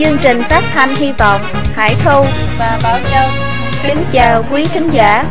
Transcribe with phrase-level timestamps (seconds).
[0.00, 1.40] Chương trình phát thanh hy vọng
[1.74, 2.24] Hải Thu
[2.58, 3.28] và Bảo Châu.
[3.82, 5.24] Kính chào quý thính giả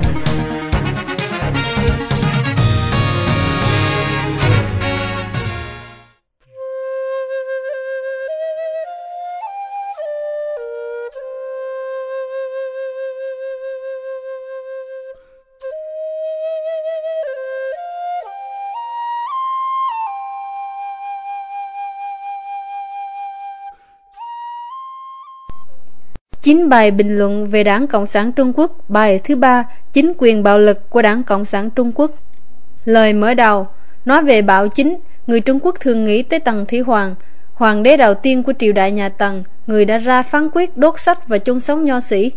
[26.50, 29.64] Chín bài bình luận về Đảng Cộng sản Trung Quốc Bài thứ ba
[29.94, 32.12] Chính quyền bạo lực của Đảng Cộng sản Trung Quốc.
[32.86, 33.68] Lời mở đầu
[34.06, 37.16] Nói về bạo chính Người Trung Quốc thường nghĩ tới Tần Thủy Hoàng.
[37.54, 41.00] Hoàng đế đầu tiên của triều đại nhà Tần Người đã ra phán quyết đốt
[41.00, 42.32] sách và chôn sống nho sĩ.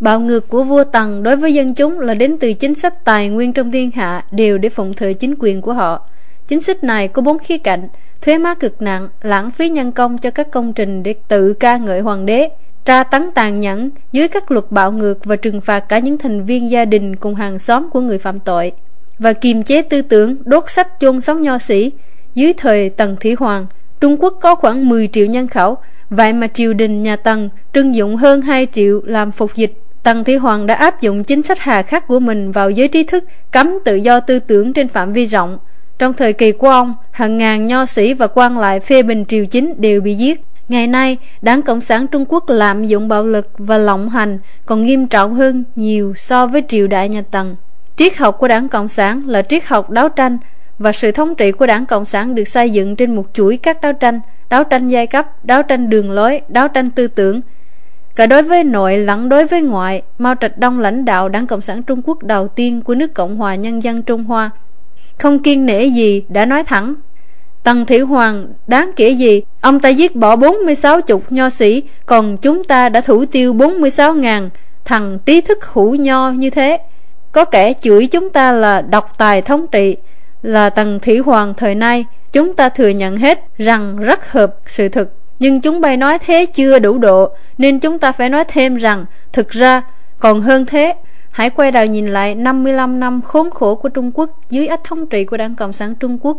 [0.00, 3.28] Bạo ngược của vua Tần đối với dân chúng là đến từ chính sách tài
[3.28, 6.08] nguyên trong thiên hạ đều để phụng thờ chính quyền của họ.
[6.48, 7.88] Chính sách này có bốn khía cạnh,
[8.22, 11.76] thuế má cực nặng, lãng phí nhân công cho các công trình để tự ca
[11.76, 12.48] ngợi hoàng đế,
[12.84, 16.44] tra tấn tàn nhẫn dưới các luật bạo ngược và trừng phạt cả những thành
[16.44, 18.72] viên gia đình cùng hàng xóm của người phạm tội.
[19.18, 21.92] Và kiềm chế tư tưởng đốt sách chôn sống nho sĩ.
[22.34, 23.66] Dưới thời Tần Thủy Hoàng,
[24.00, 25.76] Trung Quốc có khoảng 10 triệu nhân khẩu.
[26.10, 29.72] Vậy mà triều đình nhà Tần trưng dụng hơn 2 triệu làm phục dịch.
[30.02, 33.02] Tần Thủy Hoàng đã áp dụng chính sách hà khắc của mình vào giới trí
[33.02, 35.58] thức, cấm tự do tư tưởng trên phạm vi rộng.
[35.98, 39.44] Trong thời kỳ của ông, hàng ngàn nho sĩ và quan lại phê bình triều
[39.44, 40.40] chính đều bị giết.
[40.68, 44.82] Ngày nay, Đảng Cộng sản Trung Quốc lạm dụng bạo lực và lộng hành còn
[44.82, 47.56] nghiêm trọng hơn nhiều so với triều đại nhà Tần.
[47.96, 50.38] Triết học của Đảng Cộng sản là triết học đấu tranh
[50.78, 53.80] và sự thống trị của Đảng Cộng sản được xây dựng trên một chuỗi các
[53.80, 57.40] đấu tranh, đấu tranh giai cấp, đấu tranh đường lối, đấu tranh tư tưởng.
[58.16, 61.60] Cả đối với nội lẫn đối với ngoại, Mao Trạch Đông lãnh đạo Đảng Cộng
[61.60, 64.50] sản Trung Quốc đầu tiên của nước Cộng hòa Nhân dân Trung Hoa.
[65.18, 66.94] Không kiên nể gì đã nói thẳng
[67.64, 69.42] Tần Thị Hoàng, đáng kể gì?
[69.60, 74.14] Ông ta giết bỏ 46 chục nho sĩ, Còn chúng ta đã thủ tiêu 46
[74.14, 74.50] ngàn.
[74.84, 76.78] Thằng trí thức hữu nho như thế.
[77.32, 79.96] Có kẻ chửi chúng ta là độc tài thống trị.
[80.42, 84.88] Là Tần Thị Hoàng thời nay, Chúng ta thừa nhận hết rằng rất hợp sự
[84.88, 85.12] thực.
[85.38, 89.04] Nhưng chúng bay nói thế chưa đủ độ, Nên chúng ta phải nói thêm rằng,
[89.32, 89.82] Thực ra,
[90.20, 90.94] còn hơn thế.
[91.30, 95.06] Hãy quay đầu nhìn lại 55 năm khốn khổ của Trung Quốc dưới ách thống
[95.06, 96.36] trị của Đảng Cộng sản Trung Quốc.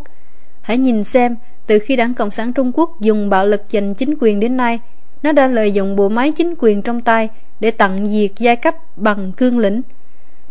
[0.63, 1.35] Hãy nhìn xem,
[1.67, 4.79] từ khi Đảng Cộng sản Trung Quốc dùng bạo lực giành chính quyền đến nay,
[5.23, 7.29] nó đã lợi dụng bộ máy chính quyền trong tay
[7.59, 9.81] để tận diệt giai cấp bằng cương lĩnh,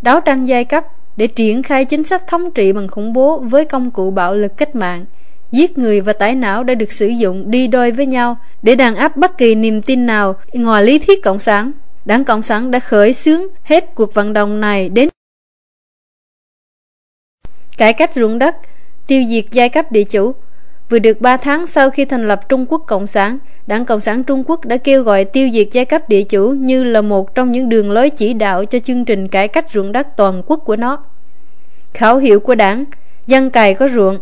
[0.02, 0.84] đấu tranh giai cấp
[1.16, 4.56] để triển khai chính sách thống trị bằng khủng bố với công cụ bạo lực
[4.56, 5.04] cách mạng.
[5.50, 8.94] Giết người và tải não đã được sử dụng đi đôi với nhau để đàn
[8.94, 11.72] áp bất kỳ niềm tin nào ngoài lý thuyết Cộng sản.
[12.04, 15.08] Đảng Cộng sản đã khởi xướng hết cuộc vận động này đến
[17.76, 18.56] cải cách ruộng đất,
[19.06, 20.34] tiêu diệt giai cấp địa chủ.
[20.90, 24.24] Vừa được 3 tháng sau khi thành lập Trung Quốc Cộng sản, Đảng Cộng sản
[24.24, 27.52] Trung Quốc đã kêu gọi tiêu diệt giai cấp địa chủ như là một trong
[27.52, 30.76] những đường lối chỉ đạo cho chương trình cải cách ruộng đất toàn quốc của
[30.76, 30.98] nó.
[31.94, 32.84] Khảo hiệu của đảng,
[33.26, 34.18] dân cày có ruộng,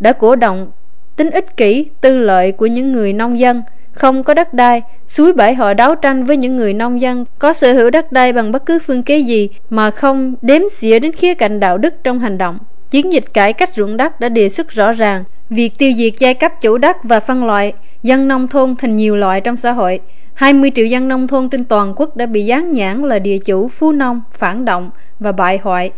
[0.00, 0.70] đã cổ động
[1.16, 3.62] tính ích kỷ, tư lợi của những người nông dân,
[3.92, 7.52] không có đất đai, suối bãi họ đấu tranh với những người nông dân có
[7.52, 11.12] sở hữu đất đai bằng bất cứ phương kế gì mà không đếm xỉa đến
[11.12, 12.58] khía cạnh đạo đức trong hành động.
[12.90, 16.34] Chiến dịch cải cách ruộng đất đã đề xuất rõ ràng việc tiêu diệt giai
[16.34, 20.00] cấp chủ đất và phân loại dân nông thôn thành nhiều loại trong xã hội.
[20.34, 23.68] 20 triệu dân nông thôn trên toàn quốc đã bị dán nhãn là địa chủ,
[23.68, 24.90] phú nông, phản động
[25.20, 25.90] và bại hoại.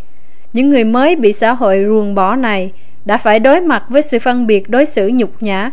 [0.52, 2.70] Những người mới bị xã hội ruồng bỏ này
[3.04, 5.70] đã phải đối mặt với sự phân biệt đối xử nhục nhã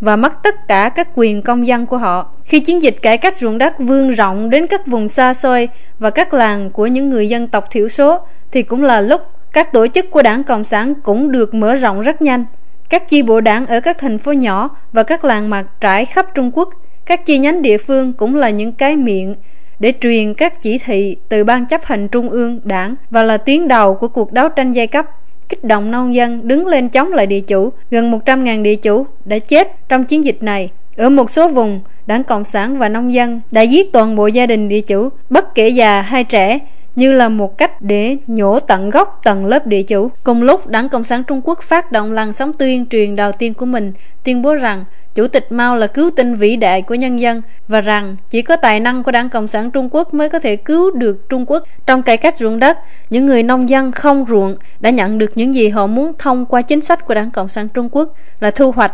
[0.00, 2.30] và mất tất cả các quyền công dân của họ.
[2.44, 6.10] Khi chiến dịch cải cách ruộng đất vươn rộng đến các vùng xa xôi và
[6.10, 8.18] các làng của những người dân tộc thiểu số
[8.52, 9.20] thì cũng là lúc
[9.54, 12.44] các tổ chức của đảng Cộng sản cũng được mở rộng rất nhanh.
[12.90, 16.26] Các chi bộ đảng ở các thành phố nhỏ và các làng mạc trải khắp
[16.34, 16.68] Trung Quốc,
[17.06, 19.34] các chi nhánh địa phương cũng là những cái miệng
[19.78, 23.68] để truyền các chỉ thị từ ban chấp hành trung ương đảng và là tuyến
[23.68, 25.06] đầu của cuộc đấu tranh giai cấp
[25.48, 27.72] kích động nông dân đứng lên chống lại địa chủ.
[27.90, 30.68] Gần 100.000 địa chủ đã chết trong chiến dịch này.
[30.96, 34.46] Ở một số vùng, Đảng Cộng sản và nông dân đã giết toàn bộ gia
[34.46, 36.58] đình địa chủ, bất kể già hay trẻ,
[36.96, 40.10] như là một cách để nhổ tận gốc tầng lớp địa chủ.
[40.24, 43.54] Cùng lúc, Đảng Cộng sản Trung Quốc phát động làn sóng tuyên truyền đầu tiên
[43.54, 43.92] của mình,
[44.24, 47.80] tuyên bố rằng Chủ tịch Mao là cứu tinh vĩ đại của nhân dân và
[47.80, 50.90] rằng chỉ có tài năng của Đảng Cộng sản Trung Quốc mới có thể cứu
[50.90, 51.62] được Trung Quốc.
[51.86, 52.78] Trong cải cách ruộng đất,
[53.10, 56.62] những người nông dân không ruộng đã nhận được những gì họ muốn thông qua
[56.62, 58.92] chính sách của Đảng Cộng sản Trung Quốc là thu hoạch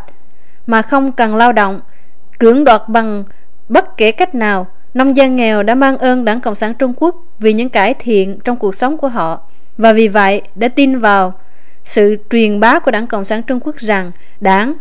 [0.66, 1.80] mà không cần lao động,
[2.38, 3.24] cưỡng đoạt bằng
[3.68, 7.16] bất kể cách nào Nông dân nghèo đã mang ơn Đảng Cộng sản Trung Quốc
[7.38, 9.40] vì những cải thiện trong cuộc sống của họ
[9.78, 11.34] và vì vậy đã tin vào
[11.84, 14.74] sự truyền bá của Đảng Cộng sản Trung Quốc rằng đảng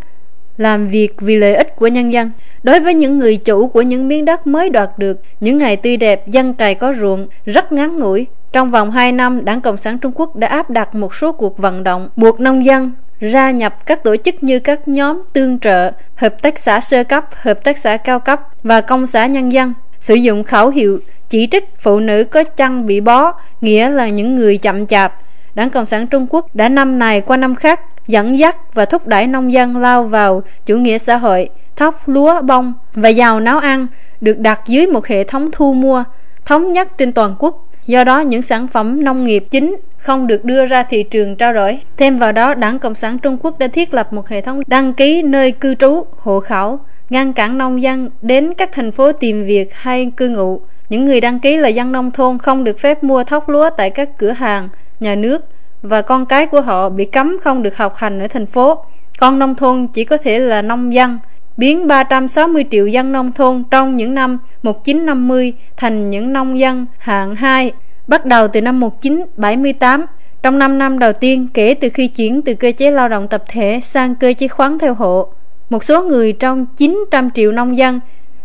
[0.57, 2.31] làm việc vì lợi ích của nhân dân.
[2.63, 5.97] Đối với những người chủ của những miếng đất mới đoạt được, những ngày tươi
[5.97, 8.27] đẹp, dân cày có ruộng, rất ngắn ngủi.
[8.51, 11.57] Trong vòng 2 năm, Đảng Cộng sản Trung Quốc đã áp đặt một số cuộc
[11.57, 12.91] vận động, buộc nông dân
[13.21, 17.25] gia nhập các tổ chức như các nhóm tương trợ, hợp tác xã sơ cấp,
[17.31, 21.00] hợp tác xã cao cấp và công xã nhân dân, sử dụng khẩu hiệu
[21.30, 25.13] chỉ trích phụ nữ có chăn bị bó, nghĩa là những người chậm chạp.
[25.56, 29.07] Đảng Cộng sản Trung Quốc đã năm này qua năm khác dẫn dắt và thúc
[29.07, 33.57] đẩy nông dân lao vào chủ nghĩa xã hội, thóc, lúa, bông và giàu nấu
[33.57, 33.88] ăn
[34.22, 36.04] được đặt dưới một hệ thống thu mua
[36.45, 37.66] thống nhất trên toàn quốc.
[37.86, 41.54] Do đó, những sản phẩm nông nghiệp chính không được đưa ra thị trường trao
[41.54, 41.80] đổi.
[41.98, 44.94] Thêm vào đó, Đảng Cộng sản Trung Quốc đã thiết lập một hệ thống đăng
[44.94, 49.44] ký nơi cư trú, hộ khẩu, ngăn cản nông dân đến các thành phố tìm
[49.44, 50.61] việc hay cư ngụ.
[50.89, 53.89] Những người đăng ký là dân nông thôn không được phép mua thóc lúa tại
[53.89, 54.69] các cửa hàng,
[55.00, 55.45] nhà nước
[55.81, 58.83] và con cái của họ bị cấm không được học hành ở thành phố.
[59.19, 61.17] Con nông thôn chỉ có thể là nông dân,
[61.57, 67.35] biến 360 triệu dân nông thôn trong những năm 1950 thành những nông dân hạng
[67.35, 67.71] 2
[68.07, 70.06] bắt đầu từ năm 1978.
[70.44, 73.44] Trong 5 năm đầu tiên kể từ khi chuyển từ cơ chế lao động tập
[73.47, 75.29] thể sang cơ chế khoán theo hộ,
[75.69, 78.00] một số người trong 900 triệu nông dân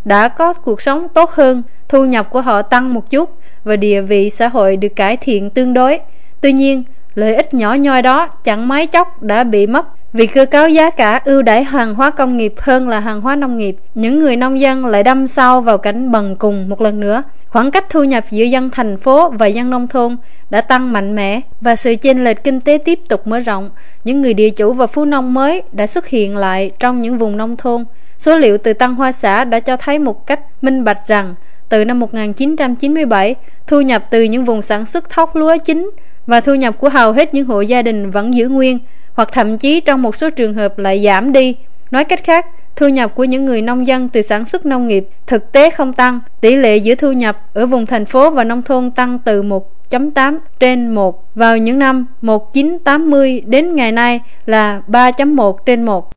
[0.05, 3.31] đã có cuộc sống tốt hơn, thu nhập của họ tăng một chút
[3.65, 5.99] và địa vị xã hội được cải thiện tương đối.
[6.41, 6.85] Tuy nhiên,
[7.15, 10.91] lợi ích nhỏ nhoi đó chẳng mấy chốc đã bị mất vì cơ cấu giá
[10.91, 13.77] cả ưu đãi hàng hóa công nghiệp hơn là hàng hóa nông nghiệp.
[13.95, 17.23] Những người nông dân lại đâm sâu vào cảnh bần cùng một lần nữa.
[17.55, 20.17] Khoảng cách thu nhập giữa dân thành phố và dân nông thôn
[20.51, 23.71] đã tăng mạnh mẽ và sự chênh lệch kinh tế tiếp tục mở rộng.
[24.05, 27.37] Những người địa chủ và phú nông mới đã xuất hiện lại trong những vùng
[27.37, 27.85] nông thôn.
[28.19, 31.35] Số liệu từ Tăng Hoa xã đã cho thấy một cách minh bạch rằng
[31.69, 33.35] từ năm 1997,
[33.67, 35.91] thu nhập từ những vùng sản xuất thóc lúa chính
[36.27, 38.79] và thu nhập của hầu hết những hộ gia đình vẫn giữ nguyên
[39.13, 41.57] hoặc thậm chí trong một số trường hợp lại giảm đi.
[41.91, 45.09] Nói cách khác, thu nhập của những người nông dân từ sản xuất nông nghiệp
[45.27, 46.21] thực tế không tăng.
[46.41, 50.39] Tỷ lệ giữa thu nhập ở vùng thành phố và nông thôn tăng từ 1.8
[50.61, 56.11] trên 1 vào những năm 1980 đến ngày nay là 3.1 trên 1.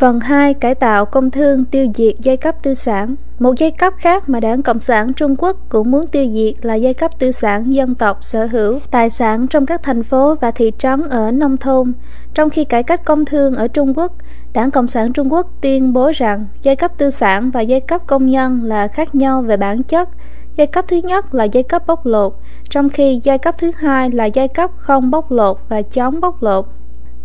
[0.00, 0.54] Phần 2.
[0.54, 4.40] Cải tạo công thương tiêu diệt giai cấp tư sản Một giai cấp khác mà
[4.40, 7.94] đảng Cộng sản Trung Quốc cũng muốn tiêu diệt là giai cấp tư sản dân
[7.94, 11.92] tộc sở hữu tài sản trong các thành phố và thị trấn ở nông thôn.
[12.34, 14.12] Trong khi cải cách công thương ở Trung Quốc,
[14.52, 18.02] đảng Cộng sản Trung Quốc tuyên bố rằng giai cấp tư sản và giai cấp
[18.06, 20.08] công nhân là khác nhau về bản chất.
[20.56, 22.34] Giai cấp thứ nhất là giai cấp bóc lột,
[22.70, 26.42] trong khi giai cấp thứ hai là giai cấp không bóc lột và chống bóc
[26.42, 26.66] lột.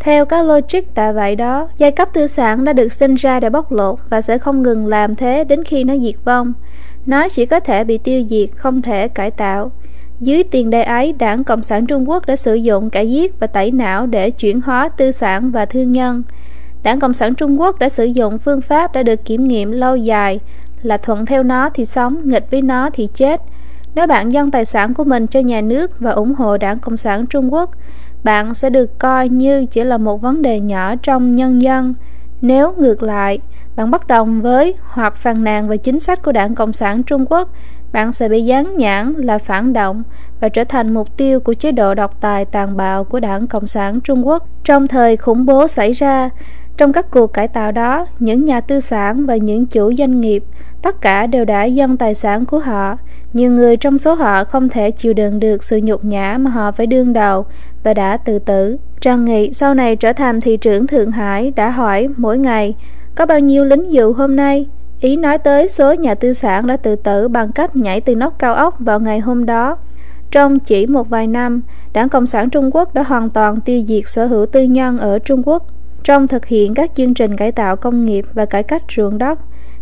[0.05, 3.49] Theo các logic tại vậy đó, giai cấp tư sản đã được sinh ra để
[3.49, 6.53] bóc lột và sẽ không ngừng làm thế đến khi nó diệt vong.
[7.05, 9.71] Nó chỉ có thể bị tiêu diệt, không thể cải tạo.
[10.19, 13.47] Dưới tiền đề ấy, Đảng Cộng sản Trung Quốc đã sử dụng cả giết và
[13.47, 16.23] tẩy não để chuyển hóa tư sản và thương nhân.
[16.83, 19.95] Đảng Cộng sản Trung Quốc đã sử dụng phương pháp đã được kiểm nghiệm lâu
[19.95, 20.39] dài
[20.81, 23.41] là thuận theo nó thì sống, nghịch với nó thì chết.
[23.95, 26.97] Nếu bạn dâng tài sản của mình cho nhà nước và ủng hộ Đảng Cộng
[26.97, 27.69] sản Trung Quốc,
[28.25, 31.93] bạn sẽ được coi như chỉ là một vấn đề nhỏ trong nhân dân.
[32.41, 33.39] Nếu ngược lại,
[33.75, 37.25] bạn bất đồng với hoặc phàn nàn về chính sách của đảng cộng sản trung
[37.29, 37.49] quốc,
[37.93, 40.03] bạn sẽ bị dán nhãn là phản động
[40.39, 43.67] và trở thành mục tiêu của chế độ độc tài tàn bạo của đảng cộng
[43.67, 44.47] sản trung quốc.
[44.63, 46.29] Trong thời khủng bố xảy ra,
[46.77, 50.43] trong các cuộc cải tạo đó, những nhà tư sản và những chủ doanh nghiệp,
[50.81, 52.97] tất cả đều đã dâng tài sản của họ
[53.35, 56.71] nhiều người trong số họ không thể chịu đựng được sự nhục nhã mà họ
[56.71, 57.45] phải đương đầu
[57.83, 58.77] và đã tự tử.
[59.01, 62.75] Trần Nghị sau này trở thành thị trưởng Thượng Hải đã hỏi mỗi ngày
[63.15, 64.67] có bao nhiêu lính dự hôm nay?
[65.01, 68.39] Ý nói tới số nhà tư sản đã tự tử bằng cách nhảy từ nóc
[68.39, 69.75] cao ốc vào ngày hôm đó.
[70.31, 71.61] Trong chỉ một vài năm,
[71.93, 75.19] Đảng Cộng sản Trung Quốc đã hoàn toàn tiêu diệt sở hữu tư nhân ở
[75.19, 75.67] Trung Quốc.
[76.03, 79.39] Trong thực hiện các chương trình cải tạo công nghiệp và cải cách ruộng đất,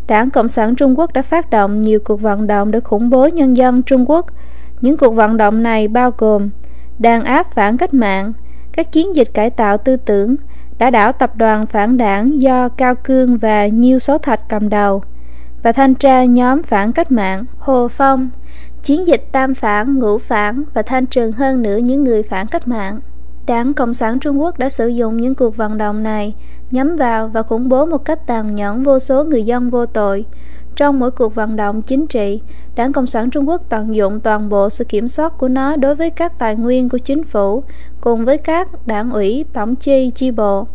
[0.08, 3.28] Đảng Cộng sản Trung Quốc đã phát động nhiều cuộc vận động để khủng bố
[3.28, 4.26] nhân dân Trung Quốc.
[4.82, 6.50] Những cuộc vận động này bao gồm
[7.00, 8.34] đàn áp phản cách mạng,
[8.72, 10.36] các chiến dịch cải tạo tư tưởng,
[10.78, 15.04] đã đảo tập đoàn phản đảng do Cao Cương và Nhiêu Số Thạch cầm đầu,
[15.64, 18.30] và thanh tra nhóm phản cách mạng Hồ Phong,
[18.84, 22.68] chiến dịch tam phản, ngũ phản và thanh trừng hơn nữa những người phản cách
[22.68, 23.00] mạng.
[23.48, 26.34] Đảng Cộng sản Trung Quốc đã sử dụng những cuộc vận động này
[26.72, 30.26] nhắm vào và khủng bố một cách tàn nhẫn vô số người dân vô tội.
[30.76, 32.42] Trong mỗi cuộc vận động chính trị,
[32.76, 35.96] Đảng Cộng sản Trung Quốc tận dụng toàn bộ sự kiểm soát của nó đối
[35.96, 37.64] với các tài nguyên của chính phủ,
[38.02, 40.68] cùng với các đảng ủy, tổng chi, chi bộ.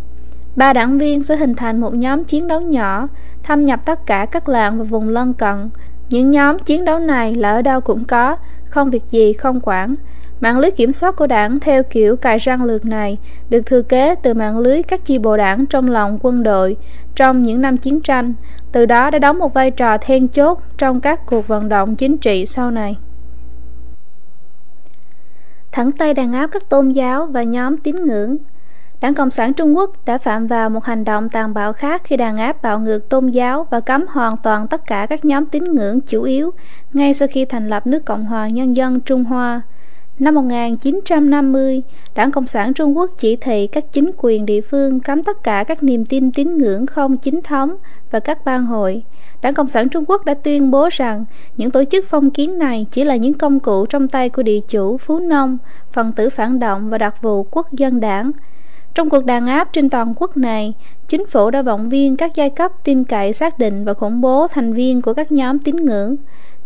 [0.56, 3.08] Ba đảng viên sẽ hình thành một nhóm chiến đấu nhỏ,
[3.42, 5.70] thâm nhập tất cả các làng và vùng lân cận.
[6.10, 9.94] Những nhóm chiến đấu này là ở đâu cũng có, không việc gì không quản.
[10.40, 13.18] Mạng lưới kiểm soát của đảng theo kiểu cài răng lược này
[13.48, 16.76] được thừa kế từ mạng lưới các chi bộ đảng trong lòng quân đội
[17.14, 18.34] trong những năm chiến tranh,
[18.72, 22.18] từ đó đã đóng một vai trò then chốt trong các cuộc vận động chính
[22.18, 22.96] trị sau này.
[25.72, 28.36] Thẳng tay đàn áp các tôn giáo và nhóm tín ngưỡng
[29.00, 32.16] Đảng Cộng sản Trung Quốc đã phạm vào một hành động tàn bạo khác khi
[32.16, 35.64] đàn áp bạo ngược tôn giáo và cấm hoàn toàn tất cả các nhóm tín
[35.64, 36.50] ngưỡng chủ yếu
[36.92, 39.62] ngay sau khi thành lập nước Cộng hòa Nhân dân Trung Hoa.
[40.18, 41.82] Năm 1950,
[42.14, 45.64] Đảng Cộng sản Trung Quốc chỉ thị các chính quyền địa phương cấm tất cả
[45.64, 47.74] các niềm tin tín ngưỡng không chính thống
[48.10, 49.02] và các ban hội.
[49.42, 51.24] Đảng Cộng sản Trung Quốc đã tuyên bố rằng
[51.56, 54.60] những tổ chức phong kiến này chỉ là những công cụ trong tay của địa
[54.68, 55.58] chủ, phú nông,
[55.92, 58.30] phần tử phản động và đặc vụ quốc dân đảng.
[58.94, 60.74] Trong cuộc đàn áp trên toàn quốc này,
[61.08, 64.46] chính phủ đã động viên các giai cấp tin cậy xác định và khủng bố
[64.48, 66.16] thành viên của các nhóm tín ngưỡng.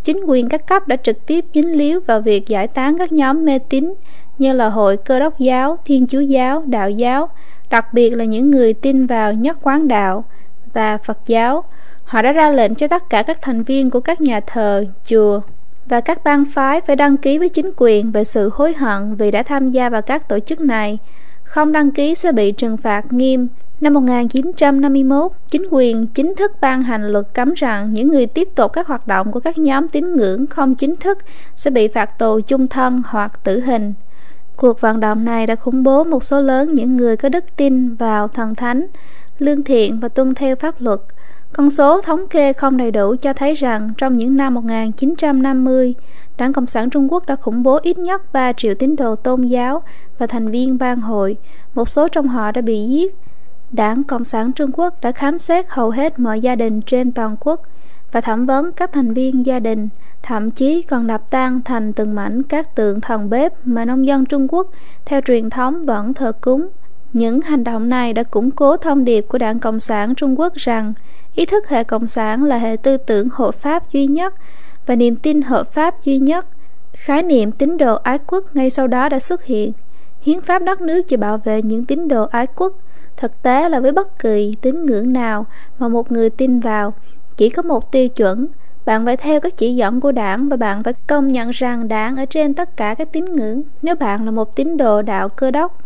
[0.04, 3.44] Chính quyền các cấp đã trực tiếp dính líu vào việc giải tán các nhóm
[3.44, 3.94] mê tín
[4.38, 7.28] như là hội cơ đốc giáo, thiên chúa giáo, đạo giáo,
[7.71, 10.25] đặc biệt là những người tin vào nhất quán đạo
[10.75, 11.64] và Phật giáo.
[12.04, 15.40] Họ đã ra lệnh cho tất cả các thành viên của các nhà thờ, chùa
[15.87, 19.30] và các bang phái phải đăng ký với chính quyền về sự hối hận vì
[19.30, 20.99] đã tham gia vào các tổ chức này.
[21.42, 23.49] Không đăng ký sẽ bị trừng phạt nghiêm.
[23.82, 28.72] Năm 1951, chính quyền chính thức ban hành luật cấm rằng những người tiếp tục
[28.72, 31.18] các hoạt động của các nhóm tín ngưỡng không chính thức
[31.56, 33.92] sẽ bị phạt tù chung thân hoặc tử hình.
[34.56, 37.94] Cuộc vận động này đã khủng bố một số lớn những người có đức tin
[37.94, 38.86] vào thần thánh,
[39.38, 41.00] lương thiện và tuân theo pháp luật.
[41.52, 45.94] Con số thống kê không đầy đủ cho thấy rằng trong những năm 1950,
[46.38, 49.42] Đảng Cộng sản Trung Quốc đã khủng bố ít nhất 3 triệu tín đồ tôn
[49.42, 49.82] giáo
[50.18, 51.36] và thành viên ban hội,
[51.74, 53.14] một số trong họ đã bị giết.
[53.73, 57.37] Đảng Cộng sản Trung Quốc đã khám xét hầu hết mọi gia đình trên toàn
[57.41, 57.62] quốc
[58.12, 59.88] và thẩm vấn các thành viên gia đình,
[60.23, 64.25] thậm chí còn đập tan thành từng mảnh các tượng thần bếp mà nông dân
[64.25, 64.71] Trung Quốc
[65.05, 66.69] theo truyền thống vẫn thờ cúng.
[67.12, 70.55] Những hành động này đã củng cố thông điệp của Đảng Cộng sản Trung Quốc
[70.55, 70.93] rằng
[71.35, 74.35] ý thức hệ Cộng sản là hệ tư tưởng hộ pháp duy nhất
[74.87, 76.47] và niềm tin hợp pháp duy nhất.
[76.93, 79.73] Khái niệm tín đồ ái quốc ngay sau đó đã xuất hiện.
[80.21, 82.73] Hiến pháp đất nước chỉ bảo vệ những tín đồ ái quốc.
[83.23, 85.47] Thực tế là với bất kỳ tín ngưỡng nào
[85.79, 86.95] mà một người tin vào,
[87.37, 88.47] chỉ có một tiêu chuẩn.
[88.87, 92.17] Bạn phải theo các chỉ dẫn của đảng và bạn phải công nhận rằng đảng
[92.17, 93.62] ở trên tất cả các tín ngưỡng.
[93.83, 95.79] Nếu bạn là một tín đồ đạo cơ đốc,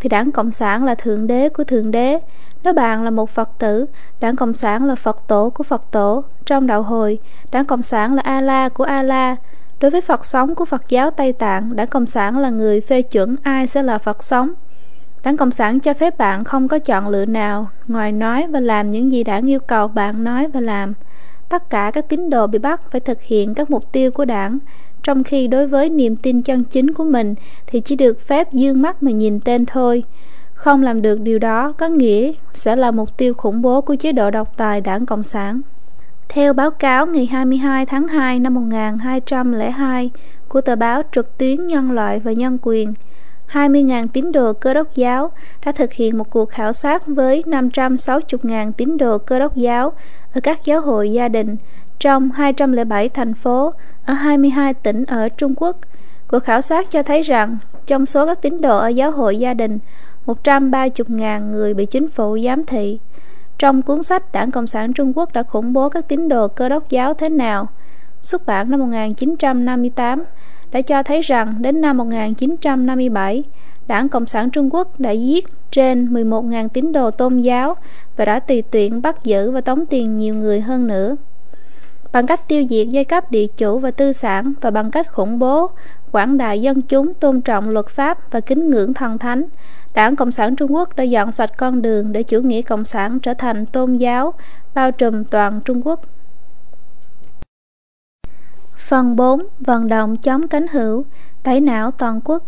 [0.00, 2.18] thì đảng Cộng sản là thượng đế của thượng đế.
[2.62, 3.86] Nếu bạn là một Phật tử,
[4.20, 6.24] đảng Cộng sản là Phật tổ của Phật tổ.
[6.44, 7.18] Trong đạo hồi,
[7.52, 9.36] đảng Cộng sản là A-la của A-la.
[9.80, 13.02] Đối với Phật sống của Phật giáo Tây Tạng, đảng Cộng sản là người phê
[13.02, 14.52] chuẩn ai sẽ là Phật sống.
[15.26, 18.90] Đảng Cộng sản cho phép bạn không có chọn lựa nào ngoài nói và làm
[18.90, 20.92] những gì đảng yêu cầu bạn nói và làm.
[21.48, 24.58] Tất cả các tín đồ bị bắt phải thực hiện các mục tiêu của đảng,
[25.02, 27.34] trong khi đối với niềm tin chân chính của mình
[27.66, 30.04] thì chỉ được phép dương mắt mà nhìn tên thôi.
[30.54, 34.12] Không làm được điều đó có nghĩa sẽ là mục tiêu khủng bố của chế
[34.12, 35.60] độ độc tài đảng Cộng sản.
[36.28, 40.10] Theo báo cáo ngày 22 tháng 2 năm 1202
[40.48, 42.94] của tờ báo trực tuyến Nhân loại và Nhân quyền,
[43.52, 45.30] 20.000 tín đồ cơ đốc giáo
[45.66, 49.92] đã thực hiện một cuộc khảo sát với 560.000 tín đồ cơ đốc giáo
[50.34, 51.56] ở các giáo hội gia đình
[51.98, 53.72] trong 207 thành phố
[54.06, 55.76] ở 22 tỉnh ở Trung Quốc.
[56.28, 59.54] Cuộc khảo sát cho thấy rằng trong số các tín đồ ở giáo hội gia
[59.54, 59.78] đình,
[60.26, 62.98] 130.000 người bị chính phủ giám thị.
[63.58, 66.68] Trong cuốn sách Đảng Cộng sản Trung Quốc đã khủng bố các tín đồ cơ
[66.68, 67.68] đốc giáo thế nào,
[68.26, 70.24] xuất bản năm 1958,
[70.70, 73.44] đã cho thấy rằng đến năm 1957,
[73.86, 77.76] Đảng Cộng sản Trung Quốc đã giết trên 11.000 tín đồ tôn giáo
[78.16, 81.16] và đã tùy tiện bắt giữ và tống tiền nhiều người hơn nữa.
[82.12, 85.38] Bằng cách tiêu diệt giai cấp địa chủ và tư sản và bằng cách khủng
[85.38, 85.70] bố,
[86.12, 89.44] quảng đại dân chúng tôn trọng luật pháp và kính ngưỡng thần thánh,
[89.94, 93.20] Đảng Cộng sản Trung Quốc đã dọn sạch con đường để chủ nghĩa cộng sản
[93.20, 94.34] trở thành tôn giáo,
[94.74, 96.00] bao trùm toàn Trung Quốc.
[98.88, 99.40] Phần 4.
[99.60, 101.04] Vận động chống cánh hữu,
[101.42, 102.42] tẩy não toàn quốc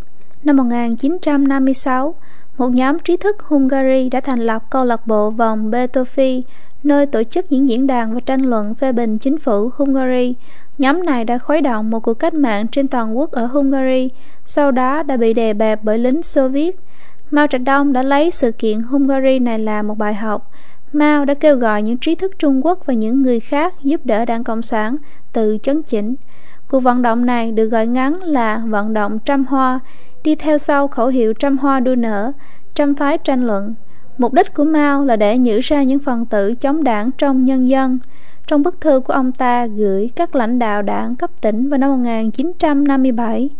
[0.44, 2.14] Năm 1956,
[2.58, 6.42] một nhóm trí thức Hungary đã thành lập câu lạc bộ vòng Betofi,
[6.82, 10.34] nơi tổ chức những diễn đàn và tranh luận phê bình chính phủ Hungary.
[10.78, 14.10] Nhóm này đã khuấy động một cuộc cách mạng trên toàn quốc ở Hungary,
[14.46, 16.76] sau đó đã bị đè bẹp bởi lính Xô Viết.
[17.30, 20.50] Mao Trạch Đông đã lấy sự kiện Hungary này làm một bài học.
[20.92, 24.24] Mao đã kêu gọi những trí thức Trung Quốc và những người khác giúp đỡ
[24.24, 24.96] đảng Cộng sản
[25.32, 26.14] tự chấn chỉnh.
[26.68, 29.80] Cuộc vận động này được gọi ngắn là vận động trăm hoa,
[30.24, 32.32] đi theo sau khẩu hiệu trăm hoa đua nở,
[32.74, 33.74] trăm phái tranh luận.
[34.18, 37.68] Mục đích của Mao là để nhử ra những phần tử chống đảng trong nhân
[37.68, 37.98] dân.
[38.46, 41.90] Trong bức thư của ông ta gửi các lãnh đạo đảng cấp tỉnh vào năm
[41.90, 43.50] 1957,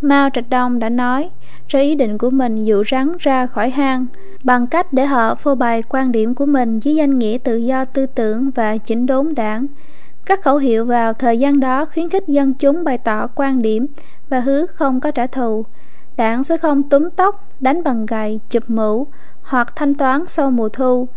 [0.00, 1.30] Mao Trạch Đông đã nói
[1.68, 4.06] cho ý định của mình dụ rắn ra khỏi hang
[4.44, 7.84] bằng cách để họ phô bày quan điểm của mình dưới danh nghĩa tự do
[7.84, 9.66] tư tưởng và chỉnh đốn đảng.
[10.26, 13.86] Các khẩu hiệu vào thời gian đó khuyến khích dân chúng bày tỏ quan điểm
[14.28, 15.64] và hứa không có trả thù.
[16.16, 19.06] Đảng sẽ không túm tóc, đánh bằng gậy, chụp mũ
[19.42, 21.08] hoặc thanh toán sau mùa thu.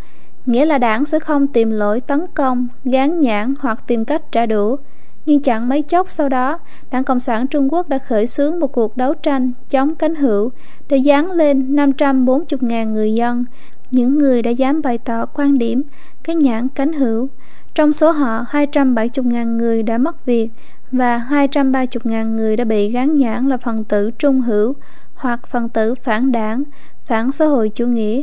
[0.46, 4.46] Nghĩa là đảng sẽ không tìm lỗi tấn công, gán nhãn hoặc tìm cách trả
[4.46, 4.78] đũa.
[5.26, 6.60] Nhưng chẳng mấy chốc sau đó,
[6.92, 10.52] Đảng Cộng sản Trung Quốc đã khởi xướng một cuộc đấu tranh chống cánh hữu
[10.88, 13.46] để dán lên 540.000 người dân,
[13.92, 15.82] những người đã dám bày tỏ quan điểm
[16.24, 17.30] cái nhãn cánh hữu.
[17.78, 20.50] Trong số họ, 270.000 người đã mất việc
[20.92, 24.74] và 230.000 người đã bị gán nhãn là phần tử trung hữu
[25.16, 26.64] hoặc phần tử phản đảng,
[27.04, 28.22] phản xã hội chủ nghĩa.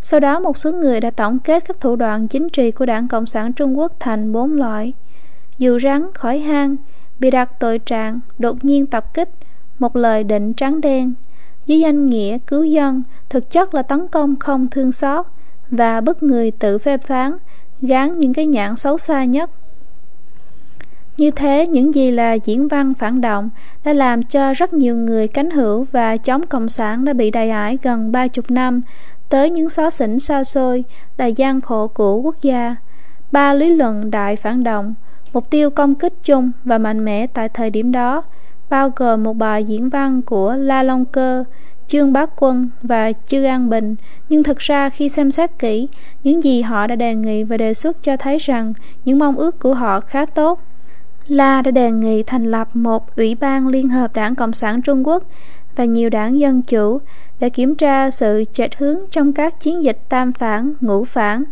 [0.00, 3.08] Sau đó một số người đã tổng kết các thủ đoạn chính trị của Đảng
[3.08, 4.92] Cộng sản Trung Quốc thành bốn loại.
[5.58, 6.76] dù rắn khỏi hang,
[7.18, 9.30] bị đặt tội trạng, đột nhiên tập kích,
[9.78, 11.14] một lời định trắng đen.
[11.66, 15.26] Dưới danh nghĩa cứu dân, thực chất là tấn công không thương xót
[15.70, 17.36] và bức người tự phê phán,
[17.82, 19.50] gán những cái nhãn xấu xa nhất.
[21.18, 23.50] Như thế, những gì là diễn văn phản động
[23.84, 27.50] đã làm cho rất nhiều người cánh hữu và chống cộng sản đã bị đầy
[27.50, 28.80] ải gần ba chục năm
[29.28, 30.84] tới những xó xỉnh xa xôi,
[31.16, 32.76] đầy gian khổ của quốc gia.
[33.32, 34.94] Ba lý luận đại phản động,
[35.32, 38.22] mục tiêu công kích chung và mạnh mẽ tại thời điểm đó,
[38.70, 41.44] bao gồm một bài diễn văn của La Long Cơ,
[41.86, 43.96] Trương Bá Quân và Chư An Bình,
[44.28, 45.88] nhưng thực ra khi xem xét kỹ,
[46.22, 48.72] những gì họ đã đề nghị và đề xuất cho thấy rằng
[49.04, 50.60] những mong ước của họ khá tốt.
[51.28, 55.06] La đã đề nghị thành lập một ủy ban liên hợp đảng Cộng sản Trung
[55.06, 55.24] Quốc
[55.76, 57.00] và nhiều đảng Dân Chủ
[57.40, 61.44] để kiểm tra sự chệch hướng trong các chiến dịch tam phản, ngũ phản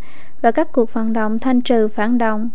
[0.42, 2.50] và các cuộc vận động thanh trừ phản động.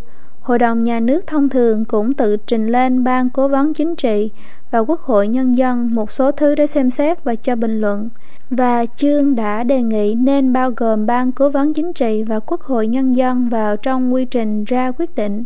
[0.50, 4.30] Hội đồng Nhà nước thông thường cũng tự trình lên ban cố vấn chính trị
[4.72, 8.10] và Quốc hội Nhân dân một số thứ để xem xét và cho bình luận.
[8.50, 12.62] Và chương đã đề nghị nên bao gồm ban cố vấn chính trị và Quốc
[12.62, 15.44] hội Nhân dân vào trong quy trình ra quyết định.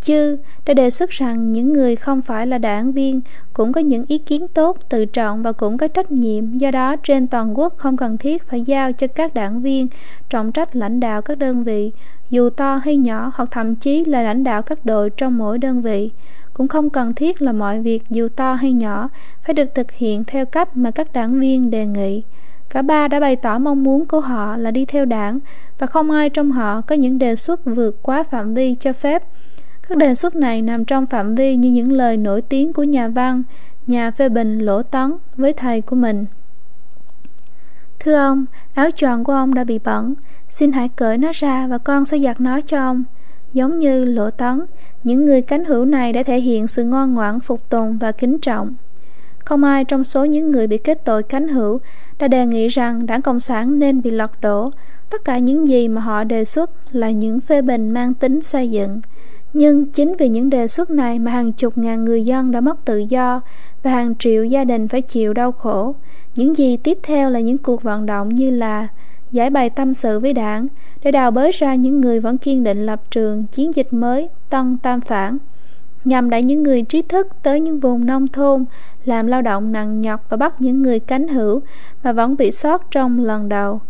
[0.00, 3.20] Chư đã đề xuất rằng những người không phải là đảng viên
[3.52, 6.58] cũng có những ý kiến tốt, tự trọng và cũng có trách nhiệm.
[6.58, 9.88] Do đó, trên toàn quốc không cần thiết phải giao cho các đảng viên
[10.30, 11.92] trọng trách lãnh đạo các đơn vị,
[12.30, 15.82] dù to hay nhỏ hoặc thậm chí là lãnh đạo các đội trong mỗi đơn
[15.82, 16.10] vị.
[16.54, 19.08] Cũng không cần thiết là mọi việc dù to hay nhỏ
[19.42, 22.22] phải được thực hiện theo cách mà các đảng viên đề nghị.
[22.70, 25.38] Cả ba đã bày tỏ mong muốn của họ là đi theo đảng
[25.78, 29.22] và không ai trong họ có những đề xuất vượt quá phạm vi cho phép
[29.90, 33.08] các đề xuất này nằm trong phạm vi như những lời nổi tiếng của nhà
[33.08, 33.42] văn,
[33.86, 36.26] nhà phê bình Lỗ Tấn với thầy của mình.
[38.04, 40.14] Thưa ông, áo tròn của ông đã bị bẩn,
[40.48, 43.04] xin hãy cởi nó ra và con sẽ giặt nó cho ông.
[43.52, 44.62] Giống như Lỗ Tấn,
[45.04, 48.38] những người cánh hữu này đã thể hiện sự ngoan ngoãn phục tùng và kính
[48.38, 48.74] trọng.
[49.44, 51.80] Không ai trong số những người bị kết tội cánh hữu
[52.18, 54.70] đã đề nghị rằng đảng Cộng sản nên bị lật đổ.
[55.10, 58.70] Tất cả những gì mà họ đề xuất là những phê bình mang tính xây
[58.70, 59.00] dựng.
[59.52, 62.84] Nhưng chính vì những đề xuất này mà hàng chục ngàn người dân đã mất
[62.84, 63.40] tự do
[63.82, 65.94] và hàng triệu gia đình phải chịu đau khổ.
[66.36, 68.88] Những gì tiếp theo là những cuộc vận động như là
[69.30, 70.66] giải bày tâm sự với đảng
[71.02, 74.78] để đào bới ra những người vẫn kiên định lập trường chiến dịch mới Tân
[74.82, 75.38] Tam Phản,
[76.04, 78.64] nhằm đẩy những người trí thức tới những vùng nông thôn,
[79.04, 81.60] làm lao động nặng nhọc và bắt những người cánh hữu
[82.02, 83.80] mà vẫn bị sót trong lần đầu.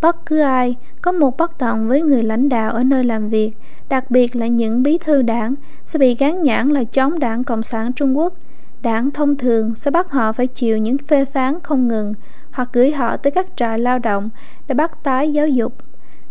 [0.00, 3.52] Bất cứ ai có một bất đồng với người lãnh đạo ở nơi làm việc,
[3.88, 5.54] đặc biệt là những bí thư đảng,
[5.86, 8.34] sẽ bị gán nhãn là chống đảng Cộng sản Trung Quốc.
[8.82, 12.14] Đảng thông thường sẽ bắt họ phải chịu những phê phán không ngừng
[12.50, 14.30] hoặc gửi họ tới các trại lao động
[14.68, 15.72] để bắt tái giáo dục.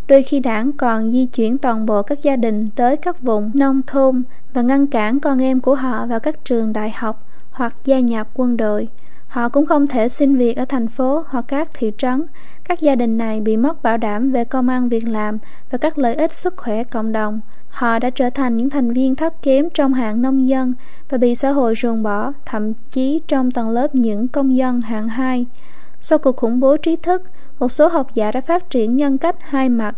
[0.07, 3.81] Đôi khi đảng còn di chuyển toàn bộ các gia đình tới các vùng nông
[3.87, 7.99] thôn và ngăn cản con em của họ vào các trường đại học hoặc gia
[7.99, 8.87] nhập quân đội.
[9.29, 12.25] Họ cũng không thể xin việc ở thành phố hoặc các thị trấn.
[12.63, 15.37] Các gia đình này bị mất bảo đảm về công ăn việc làm
[15.71, 17.41] và các lợi ích sức khỏe cộng đồng.
[17.69, 20.73] Họ đã trở thành những thành viên thấp kém trong hạng nông dân
[21.09, 25.07] và bị xã hội ruồng bỏ, thậm chí trong tầng lớp những công dân hạng
[25.07, 25.45] hai.
[26.01, 27.23] Sau cuộc khủng bố trí thức,
[27.59, 29.95] một số học giả đã phát triển nhân cách hai mặt.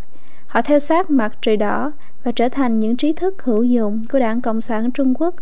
[0.48, 1.91] Họ theo sát mặt trời đỏ
[2.24, 5.36] và trở thành những trí thức hữu dụng của Đảng Cộng sản Trung Quốc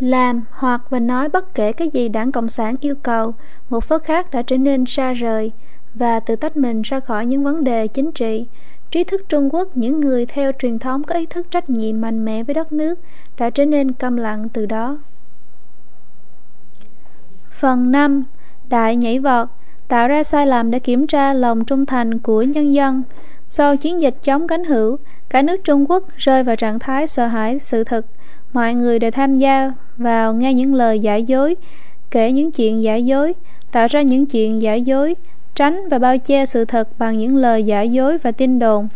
[0.00, 3.34] làm hoặc và nói bất kể cái gì đảng Cộng sản yêu cầu,
[3.70, 5.52] một số khác đã trở nên xa rời
[5.94, 8.46] và tự tách mình ra khỏi những vấn đề chính trị.
[8.90, 12.24] Trí thức Trung Quốc, những người theo truyền thống có ý thức trách nhiệm mạnh
[12.24, 13.00] mẽ với đất nước,
[13.38, 14.98] đã trở nên câm lặng từ đó.
[17.50, 18.22] Phần 5.
[18.68, 19.48] Đại nhảy vọt
[19.88, 23.02] tạo ra sai lầm để kiểm tra lòng trung thành của nhân dân.
[23.48, 24.96] Sau chiến dịch chống cánh hữu,
[25.28, 28.06] cả nước Trung Quốc rơi vào trạng thái sợ hãi sự thật.
[28.56, 31.56] Mọi người đều tham gia vào nghe những lời giả dối
[32.10, 33.34] kể những chuyện giả dối,
[33.72, 35.14] tạo ra những chuyện giả dối,
[35.54, 38.88] tránh và bao che sự thật bằng những lời giả dối và tin đồn.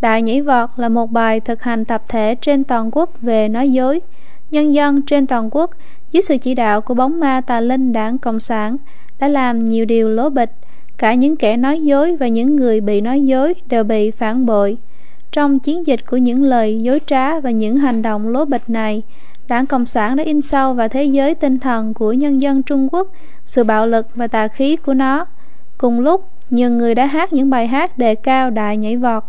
[0.00, 3.72] Đại nhảy vọt là một bài thực hành tập thể trên toàn quốc về nói
[3.72, 4.00] dối.
[4.50, 5.70] Nhân dân trên toàn quốc,
[6.12, 8.76] dưới sự chỉ đạo của bóng ma tà linh đảng Cộng sản,
[9.18, 10.52] đã làm nhiều điều lố bịch.
[10.98, 14.76] Cả những kẻ nói dối và những người bị nói dối đều bị phản bội.
[15.32, 19.02] Trong chiến dịch của những lời dối trá và những hành động lố bịch này,
[19.48, 22.88] Đảng Cộng sản đã in sâu vào thế giới tinh thần của nhân dân Trung
[22.92, 23.08] Quốc
[23.46, 25.26] sự bạo lực và tà khí của nó.
[25.78, 29.22] Cùng lúc, nhiều người đã hát những bài hát đề cao đại nhảy vọt.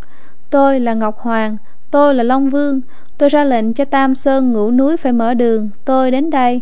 [0.50, 1.58] Tôi là Ngọc Hoàng,
[1.92, 2.82] tôi là Long Vương,
[3.18, 6.62] tôi ra lệnh cho Tam Sơn ngũ núi phải mở đường, tôi đến đây.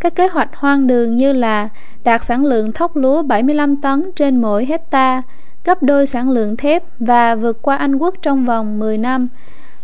[0.00, 1.68] Các kế hoạch hoang đường như là
[2.04, 5.22] đạt sản lượng thóc lúa 75 tấn trên mỗi hecta,
[5.64, 9.28] gấp đôi sản lượng thép và vượt qua Anh Quốc trong vòng 10 năm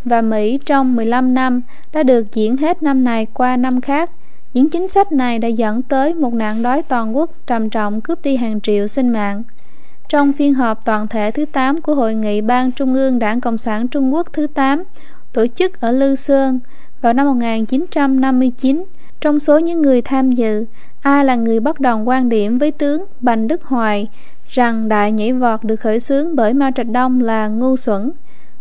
[0.04, 1.60] và Mỹ trong 15 năm
[1.92, 4.10] đã được diễn hết năm này qua năm khác.
[4.54, 8.22] Những chính sách này đã dẫn tới một nạn đói toàn quốc trầm trọng cướp
[8.22, 9.42] đi hàng triệu sinh mạng.
[10.08, 13.58] Trong phiên họp toàn thể thứ 8 của Hội nghị Ban Trung ương Đảng Cộng
[13.58, 14.84] sản Trung Quốc thứ 8,
[15.32, 16.58] tổ chức ở Lư Sơn
[17.02, 18.84] vào năm 1959,
[19.20, 20.64] trong số những người tham dự,
[21.00, 24.08] ai là người bất đồng quan điểm với tướng Bành Đức Hoài
[24.48, 28.10] rằng đại nhảy vọt được khởi xướng bởi Mao Trạch Đông là ngu xuẩn.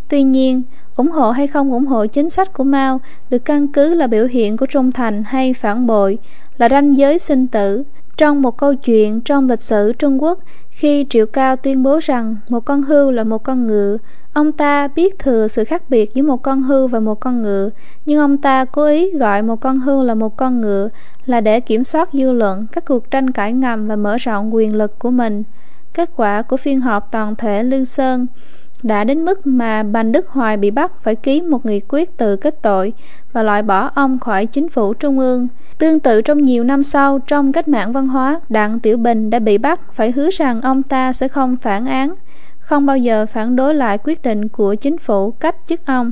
[0.09, 0.61] Tuy nhiên,
[0.95, 4.25] ủng hộ hay không ủng hộ chính sách của Mao được căn cứ là biểu
[4.25, 6.17] hiện của trung thành hay phản bội,
[6.57, 7.83] là ranh giới sinh tử.
[8.17, 12.35] Trong một câu chuyện trong lịch sử Trung Quốc, khi Triệu Cao tuyên bố rằng
[12.49, 13.97] một con hươu là một con ngựa,
[14.33, 17.69] ông ta biết thừa sự khác biệt giữa một con hươu và một con ngựa,
[18.05, 20.89] nhưng ông ta cố ý gọi một con hươu là một con ngựa
[21.25, 24.75] là để kiểm soát dư luận, các cuộc tranh cãi ngầm và mở rộng quyền
[24.75, 25.43] lực của mình.
[25.97, 28.27] Kết quả của phiên họp toàn thể Lương Sơn
[28.83, 32.35] đã đến mức mà Bành Đức Hoài bị bắt phải ký một nghị quyết tự
[32.35, 32.93] kết tội
[33.33, 35.47] và loại bỏ ông khỏi chính phủ trung ương.
[35.77, 39.39] Tương tự trong nhiều năm sau, trong cách mạng văn hóa, Đặng Tiểu Bình đã
[39.39, 42.13] bị bắt phải hứa rằng ông ta sẽ không phản án,
[42.59, 46.11] không bao giờ phản đối lại quyết định của chính phủ cách chức ông.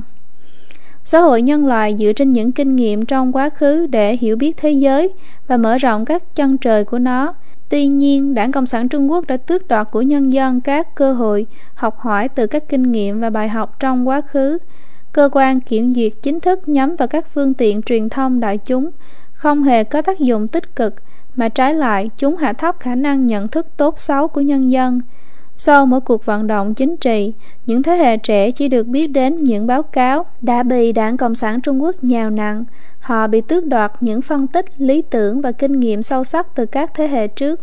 [1.04, 4.56] Xã hội nhân loại dựa trên những kinh nghiệm trong quá khứ để hiểu biết
[4.56, 5.12] thế giới
[5.46, 7.34] và mở rộng các chân trời của nó,
[7.68, 11.12] Tuy nhiên, Đảng Cộng sản Trung Quốc đã tước đoạt của nhân dân các cơ
[11.12, 14.58] hội học hỏi từ các kinh nghiệm và bài học trong quá khứ.
[15.12, 18.90] Cơ quan kiểm duyệt chính thức nhắm vào các phương tiện truyền thông đại chúng
[19.32, 20.94] không hề có tác dụng tích cực,
[21.36, 25.00] mà trái lại chúng hạ thấp khả năng nhận thức tốt xấu của nhân dân.
[25.56, 27.32] Sau mỗi cuộc vận động chính trị,
[27.66, 31.34] những thế hệ trẻ chỉ được biết đến những báo cáo đã bị Đảng Cộng
[31.34, 32.64] sản Trung Quốc nhào nặng,
[33.00, 36.66] Họ bị tước đoạt những phân tích, lý tưởng và kinh nghiệm sâu sắc từ
[36.66, 37.60] các thế hệ trước.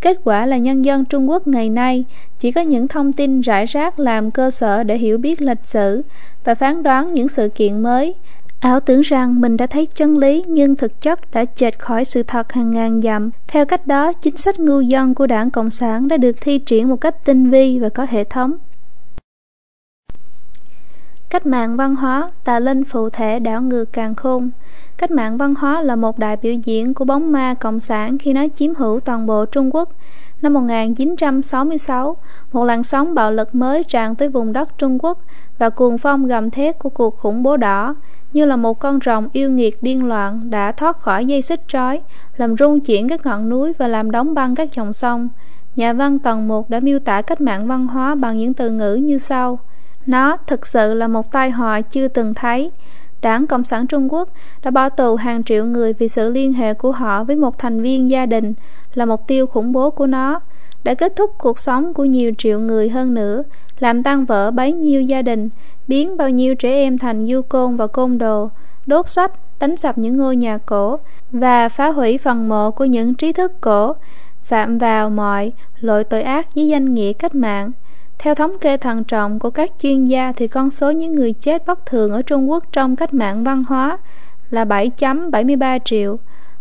[0.00, 2.04] Kết quả là nhân dân Trung Quốc ngày nay
[2.38, 6.02] chỉ có những thông tin rải rác làm cơ sở để hiểu biết lịch sử
[6.44, 8.14] và phán đoán những sự kiện mới.
[8.64, 12.22] Ảo tưởng rằng mình đã thấy chân lý nhưng thực chất đã chệch khỏi sự
[12.22, 13.30] thật hàng ngàn dặm.
[13.46, 16.88] Theo cách đó, chính sách ngu dân của đảng Cộng sản đã được thi triển
[16.88, 18.52] một cách tinh vi và có hệ thống.
[21.30, 24.50] Cách mạng văn hóa, tà linh phụ thể đảo ngược càng khôn
[24.98, 28.32] Cách mạng văn hóa là một đại biểu diễn của bóng ma Cộng sản khi
[28.32, 29.88] nó chiếm hữu toàn bộ Trung Quốc.
[30.42, 32.16] Năm 1966,
[32.52, 35.18] một làn sóng bạo lực mới tràn tới vùng đất Trung Quốc
[35.58, 37.94] và cuồng phong gầm thét của cuộc khủng bố đỏ
[38.34, 42.00] như là một con rồng yêu nghiệt điên loạn đã thoát khỏi dây xích trói,
[42.36, 45.28] làm rung chuyển các ngọn núi và làm đóng băng các dòng sông.
[45.76, 48.94] Nhà văn Tần Một đã miêu tả cách mạng văn hóa bằng những từ ngữ
[48.94, 49.58] như sau.
[50.06, 52.70] Nó thực sự là một tai họa chưa từng thấy,
[53.22, 54.28] Đảng Cộng sản Trung Quốc
[54.62, 57.82] đã bỏ tù hàng triệu người vì sự liên hệ của họ với một thành
[57.82, 58.54] viên gia đình
[58.94, 60.40] là mục tiêu khủng bố của nó,
[60.84, 63.42] đã kết thúc cuộc sống của nhiều triệu người hơn nữa,
[63.78, 65.48] làm tan vỡ bấy nhiêu gia đình,
[65.88, 68.50] biến bao nhiêu trẻ em thành du côn và côn đồ,
[68.86, 70.98] đốt sách, đánh sập những ngôi nhà cổ
[71.32, 73.96] và phá hủy phần mộ của những trí thức cổ,
[74.44, 77.72] phạm vào mọi loại tội ác dưới danh nghĩa cách mạng.
[78.18, 81.66] Theo thống kê thận trọng của các chuyên gia thì con số những người chết
[81.66, 83.98] bất thường ở Trung Quốc trong cách mạng văn hóa
[84.50, 86.18] là 7.73 triệu.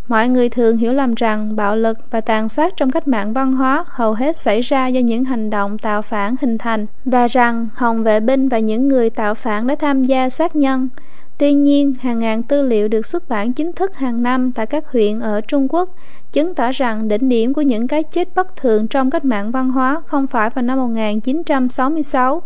[0.07, 3.53] Mọi người thường hiểu lầm rằng bạo lực và tàn sát trong cách mạng văn
[3.53, 7.67] hóa hầu hết xảy ra do những hành động tạo phản hình thành và rằng
[7.75, 10.89] Hồng vệ binh và những người tạo phản đã tham gia sát nhân.
[11.37, 14.91] Tuy nhiên, hàng ngàn tư liệu được xuất bản chính thức hàng năm tại các
[14.91, 15.89] huyện ở Trung Quốc
[16.31, 19.69] chứng tỏ rằng đỉnh điểm của những cái chết bất thường trong cách mạng văn
[19.69, 22.41] hóa không phải vào năm 1966,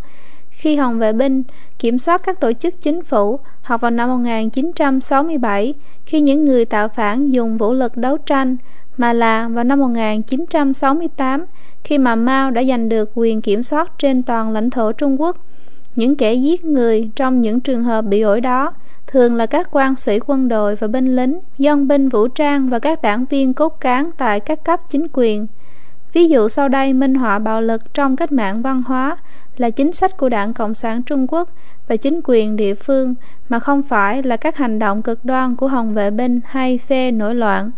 [0.57, 1.43] khi Hồng vệ binh
[1.79, 5.73] kiểm soát các tổ chức chính phủ, hoặc vào năm 1967,
[6.05, 8.57] khi những người tạo phản dùng vũ lực đấu tranh,
[8.97, 11.45] mà là vào năm 1968,
[11.83, 15.37] khi mà Mao đã giành được quyền kiểm soát trên toàn lãnh thổ Trung Quốc.
[15.95, 18.73] Những kẻ giết người trong những trường hợp bị ổi đó
[19.07, 22.79] thường là các quan sĩ quân đội và binh lính, dân binh vũ trang và
[22.79, 25.47] các đảng viên cốt cán tại các cấp chính quyền.
[26.17, 29.17] Ví dụ sau đây minh họa bạo lực trong cách mạng văn hóa
[29.57, 31.49] là chính sách của Đảng Cộng sản Trung Quốc
[31.87, 33.15] và chính quyền địa phương
[33.49, 37.11] mà không phải là các hành động cực đoan của hồng vệ binh hay phe
[37.11, 37.71] nổi loạn.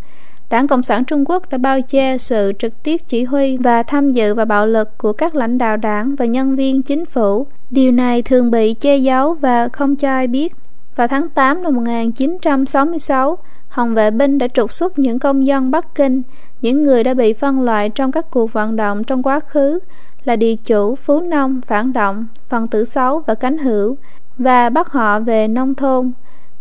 [0.49, 4.11] Đảng Cộng sản Trung Quốc đã bao che sự trực tiếp chỉ huy và tham
[4.11, 7.47] dự vào bạo lực của các lãnh đạo đảng và nhân viên chính phủ.
[7.69, 10.53] Điều này thường bị che giấu và không cho ai biết.
[10.95, 13.37] Vào tháng 8 năm 1966,
[13.69, 16.21] Hồng vệ binh đã trục xuất những công dân Bắc Kinh,
[16.61, 19.79] những người đã bị phân loại trong các cuộc vận động trong quá khứ
[20.23, 23.97] là địa chủ, phú nông, phản động, phần tử xấu và cánh hữu
[24.37, 26.11] và bắt họ về nông thôn.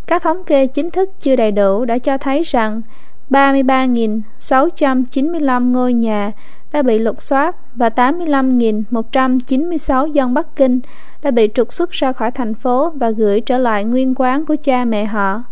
[0.06, 2.82] Các thống kê chính thức chưa đầy đủ đã cho thấy rằng
[3.30, 6.32] 33.695 ngôi nhà
[6.72, 10.80] đã bị lục soát và 85.196 dân Bắc Kinh
[11.22, 14.56] đã bị trục xuất ra khỏi thành phố và gửi trở lại nguyên quán của
[14.62, 15.42] cha mẹ họ.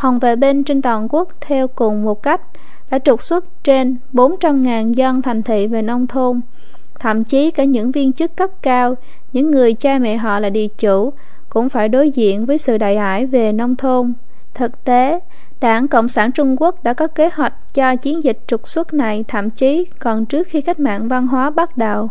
[0.00, 2.40] Hồng vệ binh trên toàn quốc theo cùng một cách
[2.90, 6.40] đã trục xuất trên 400.000 dân thành thị về nông thôn.
[6.98, 8.94] Thậm chí cả những viên chức cấp cao,
[9.32, 11.12] những người cha mẹ họ là địa chủ,
[11.48, 14.12] cũng phải đối diện với sự đại ải về nông thôn.
[14.54, 15.20] Thực tế,
[15.60, 19.24] Đảng Cộng sản Trung Quốc đã có kế hoạch cho chiến dịch trục xuất này
[19.28, 22.08] thậm chí còn trước khi cách mạng văn hóa bắt đầu.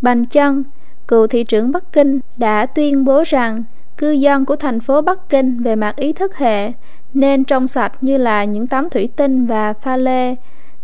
[0.00, 0.62] Bành Chân,
[1.08, 3.62] cựu thị trưởng Bắc Kinh, đã tuyên bố rằng
[3.98, 6.72] cư dân của thành phố Bắc Kinh về mặt ý thức hệ
[7.14, 10.34] nên trong sạch như là những tấm thủy tinh và pha lê,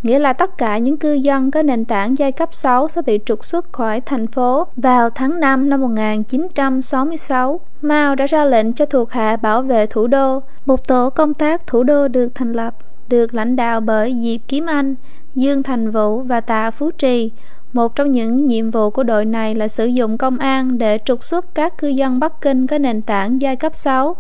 [0.03, 3.19] nghĩa là tất cả những cư dân có nền tảng giai cấp 6 sẽ bị
[3.27, 4.67] trục xuất khỏi thành phố.
[4.77, 10.07] Vào tháng 5 năm 1966, Mao đã ra lệnh cho thuộc hạ bảo vệ thủ
[10.07, 10.43] đô.
[10.67, 12.75] Một tổ công tác thủ đô được thành lập,
[13.09, 14.95] được lãnh đạo bởi Diệp Kiếm Anh,
[15.35, 17.31] Dương Thành Vũ và Tạ Phú Trì.
[17.75, 21.23] Một trong những nhiệm vụ của đội này là sử dụng công an để trục
[21.23, 24.17] xuất các cư dân Bắc Kinh có nền tảng giai cấp 6.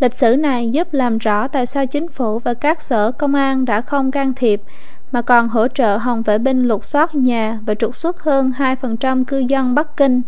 [0.00, 3.64] Lịch sử này giúp làm rõ tại sao chính phủ và các sở công an
[3.64, 4.62] đã không can thiệp,
[5.12, 9.24] mà còn hỗ trợ Hồng vệ binh lục soát nhà và trục xuất hơn 2%
[9.24, 10.22] cư dân Bắc Kinh.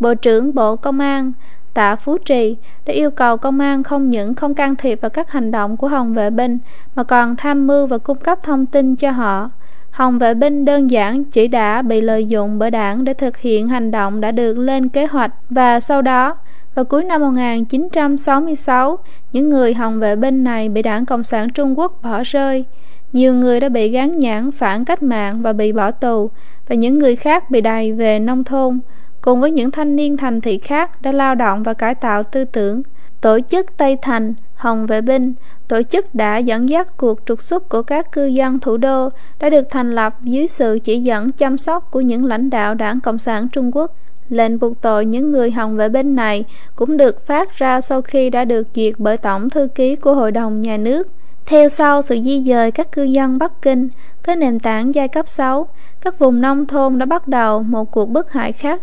[0.00, 1.32] Bộ trưởng Bộ Công an
[1.74, 5.30] Tạ Phú Trì đã yêu cầu công an không những không can thiệp vào các
[5.30, 6.58] hành động của Hồng vệ binh,
[6.94, 9.50] mà còn tham mưu và cung cấp thông tin cho họ.
[9.90, 13.68] Hồng vệ binh đơn giản chỉ đã bị lợi dụng bởi đảng để thực hiện
[13.68, 16.36] hành động đã được lên kế hoạch và sau đó
[16.74, 18.98] vào cuối năm 1966,
[19.32, 22.64] những người Hồng vệ binh này bị đảng Cộng sản Trung Quốc bỏ rơi.
[23.12, 26.30] Nhiều người đã bị gán nhãn phản cách mạng và bị bỏ tù,
[26.68, 28.80] và những người khác bị đày về nông thôn,
[29.20, 32.44] cùng với những thanh niên thành thị khác đã lao động và cải tạo tư
[32.44, 32.82] tưởng.
[33.20, 35.32] Tổ chức Tây Thành, Hồng Vệ Binh,
[35.68, 39.50] tổ chức đã dẫn dắt cuộc trục xuất của các cư dân thủ đô đã
[39.50, 43.18] được thành lập dưới sự chỉ dẫn chăm sóc của những lãnh đạo đảng Cộng
[43.18, 43.96] sản Trung Quốc.
[44.28, 46.44] Lệnh buộc tội những người Hồng Vệ Binh này
[46.76, 50.32] cũng được phát ra sau khi đã được duyệt bởi Tổng Thư ký của Hội
[50.32, 51.08] đồng Nhà nước.
[51.46, 53.88] Theo sau sự di dời các cư dân Bắc Kinh
[54.26, 55.68] có nền tảng giai cấp 6,
[56.00, 58.82] các vùng nông thôn đã bắt đầu một cuộc bức hại khác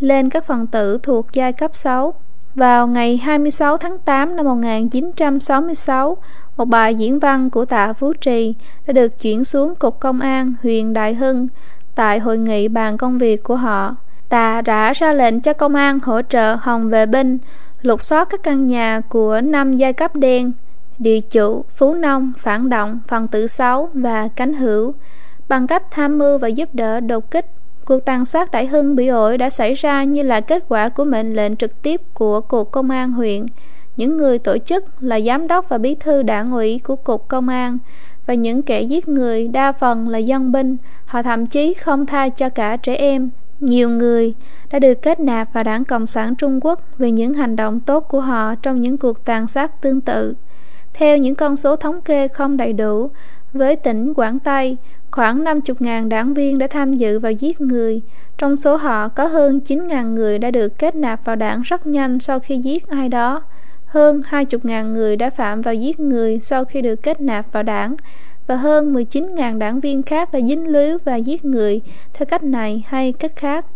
[0.00, 2.14] lên các phần tử thuộc giai cấp 6.
[2.58, 6.16] Vào ngày 26 tháng 8 năm 1966,
[6.56, 8.54] một bài diễn văn của tạ Phú Trì
[8.86, 11.48] đã được chuyển xuống Cục Công an huyện Đại Hưng
[11.94, 13.96] tại hội nghị bàn công việc của họ.
[14.28, 17.38] Tạ đã ra lệnh cho công an hỗ trợ Hồng vệ binh
[17.82, 20.52] lục soát các căn nhà của năm giai cấp đen
[20.98, 24.94] địa chủ, phú nông, phản động, phần tử xấu và cánh hữu
[25.48, 27.46] bằng cách tham mưu và giúp đỡ đột kích.
[27.88, 31.04] Cuộc tàn sát Đại Hưng bị ổi đã xảy ra như là kết quả của
[31.04, 33.46] mệnh lệnh trực tiếp của Cục Công an huyện.
[33.96, 37.48] Những người tổ chức là giám đốc và bí thư đảng ủy của Cục Công
[37.48, 37.78] an
[38.26, 42.28] và những kẻ giết người đa phần là dân binh, họ thậm chí không tha
[42.28, 43.30] cho cả trẻ em.
[43.60, 44.34] Nhiều người
[44.70, 48.00] đã được kết nạp vào Đảng Cộng sản Trung Quốc vì những hành động tốt
[48.00, 50.34] của họ trong những cuộc tàn sát tương tự.
[50.94, 53.10] Theo những con số thống kê không đầy đủ,
[53.52, 54.76] với tỉnh Quảng Tây,
[55.10, 58.00] khoảng 50.000 đảng viên đã tham dự vào giết người.
[58.38, 62.20] Trong số họ có hơn 9.000 người đã được kết nạp vào đảng rất nhanh
[62.20, 63.42] sau khi giết ai đó.
[63.86, 67.96] Hơn 20.000 người đã phạm vào giết người sau khi được kết nạp vào đảng
[68.46, 71.80] và hơn 19.000 đảng viên khác đã dính líu và giết người
[72.12, 73.66] theo cách này hay cách khác.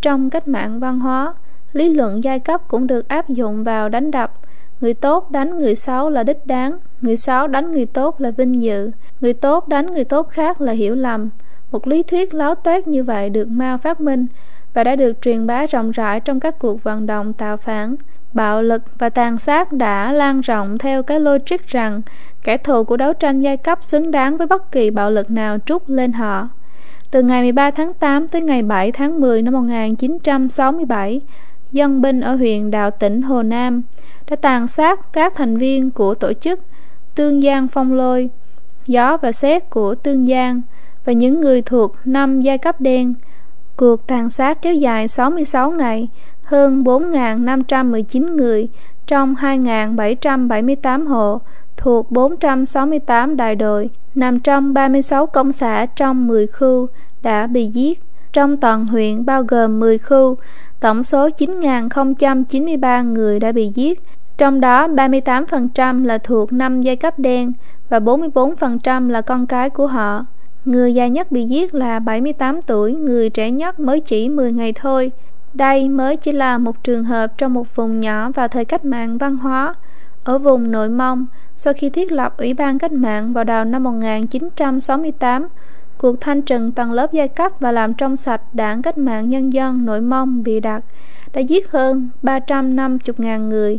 [0.00, 1.34] Trong cách mạng văn hóa,
[1.72, 4.34] lý luận giai cấp cũng được áp dụng vào đánh đập,
[4.82, 8.62] Người tốt đánh người xấu là đích đáng Người xấu đánh người tốt là vinh
[8.62, 8.90] dự.
[9.20, 11.30] Người tốt đánh người tốt khác là hiểu lầm.
[11.72, 14.26] Một lý thuyết láo toét như vậy được Mao phát minh
[14.74, 17.96] Và đã được truyền bá rộng rãi trong các cuộc vận động tạo phản.
[18.32, 22.02] Bạo lực và tàn sát đã lan rộng theo cái logic rằng
[22.44, 25.58] kẻ thù của đấu tranh giai cấp xứng đáng với bất kỳ bạo lực nào
[25.66, 26.48] trút lên họ.
[27.10, 31.20] Từ ngày 13 tháng 8 tới ngày 7 tháng 10 năm 1967,
[31.72, 33.82] dân binh ở huyện Đạo tỉnh Hồ Nam
[34.30, 36.60] đã tàn sát các thành viên của tổ chức
[37.14, 38.30] Tương Giang Phong Lôi,
[38.86, 40.62] Gió và Xét của Tương Giang
[41.04, 43.14] và những người thuộc năm giai cấp đen.
[43.76, 46.08] Cuộc tàn sát kéo dài 66 ngày,
[46.42, 48.68] hơn 4.519 người
[49.06, 51.40] trong 2.778 hộ
[51.76, 56.86] thuộc 468 đại đội nằm trong 36 công xã trong 10 khu
[57.22, 58.00] đã bị giết.
[58.32, 60.36] Trong toàn huyện bao gồm 10 khu,
[60.80, 64.02] tổng số 9.093 người đã bị giết,
[64.38, 67.52] trong đó 38% là thuộc năm giai cấp đen
[67.88, 70.26] và 44% là con cái của họ.
[70.64, 74.72] Người già nhất bị giết là 78 tuổi, người trẻ nhất mới chỉ 10 ngày
[74.72, 75.12] thôi.
[75.54, 79.18] Đây mới chỉ là một trường hợp trong một vùng nhỏ vào thời cách mạng
[79.18, 79.74] văn hóa.
[80.24, 83.82] Ở vùng nội mông, sau khi thiết lập Ủy ban cách mạng vào đầu năm
[83.82, 85.48] 1968,
[86.02, 89.52] cuộc thanh trừng tầng lớp giai cấp và làm trong sạch đảng cách mạng nhân
[89.52, 90.84] dân nội mông bị đặt
[91.32, 93.78] đã giết hơn 350.000 người.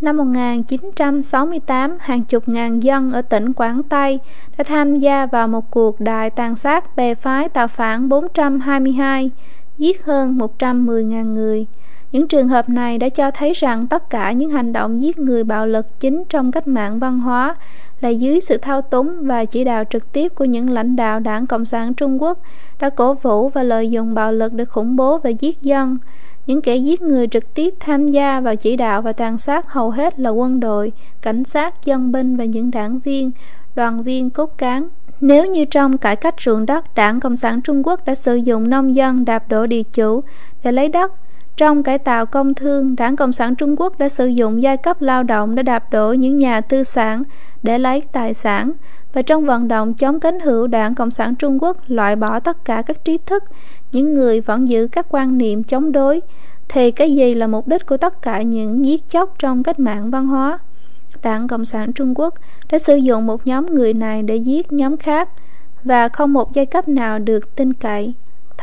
[0.00, 4.18] Năm 1968, hàng chục ngàn dân ở tỉnh Quảng Tây
[4.58, 9.30] đã tham gia vào một cuộc đại tàn sát bè phái tạo phản 422,
[9.78, 11.66] giết hơn 110.000 người.
[12.12, 15.44] Những trường hợp này đã cho thấy rằng tất cả những hành động giết người
[15.44, 17.54] bạo lực chính trong cách mạng văn hóa
[18.04, 21.46] là dưới sự thao túng và chỉ đạo trực tiếp của những lãnh đạo đảng
[21.46, 22.38] Cộng sản Trung Quốc
[22.80, 25.98] đã cổ vũ và lợi dụng bạo lực để khủng bố và giết dân.
[26.46, 29.90] Những kẻ giết người trực tiếp tham gia vào chỉ đạo và tàn sát hầu
[29.90, 33.30] hết là quân đội, cảnh sát, dân binh và những đảng viên,
[33.74, 34.88] đoàn viên cốt cán.
[35.20, 38.70] Nếu như trong cải cách ruộng đất, Đảng Cộng sản Trung Quốc đã sử dụng
[38.70, 40.20] nông dân đạp đổ địa chủ
[40.64, 41.12] để lấy đất,
[41.56, 45.02] trong cải tạo công thương, Đảng Cộng sản Trung Quốc đã sử dụng giai cấp
[45.02, 47.22] lao động để đạp đổ những nhà tư sản
[47.62, 48.72] để lấy tài sản
[49.12, 52.64] và trong vận động chống cánh hữu Đảng Cộng sản Trung Quốc loại bỏ tất
[52.64, 53.44] cả các trí thức,
[53.92, 56.20] những người vẫn giữ các quan niệm chống đối,
[56.68, 60.10] thì cái gì là mục đích của tất cả những giết chóc trong cách mạng
[60.10, 60.58] văn hóa?
[61.22, 62.34] Đảng Cộng sản Trung Quốc
[62.70, 65.28] đã sử dụng một nhóm người này để giết nhóm khác
[65.84, 68.14] và không một giai cấp nào được tin cậy.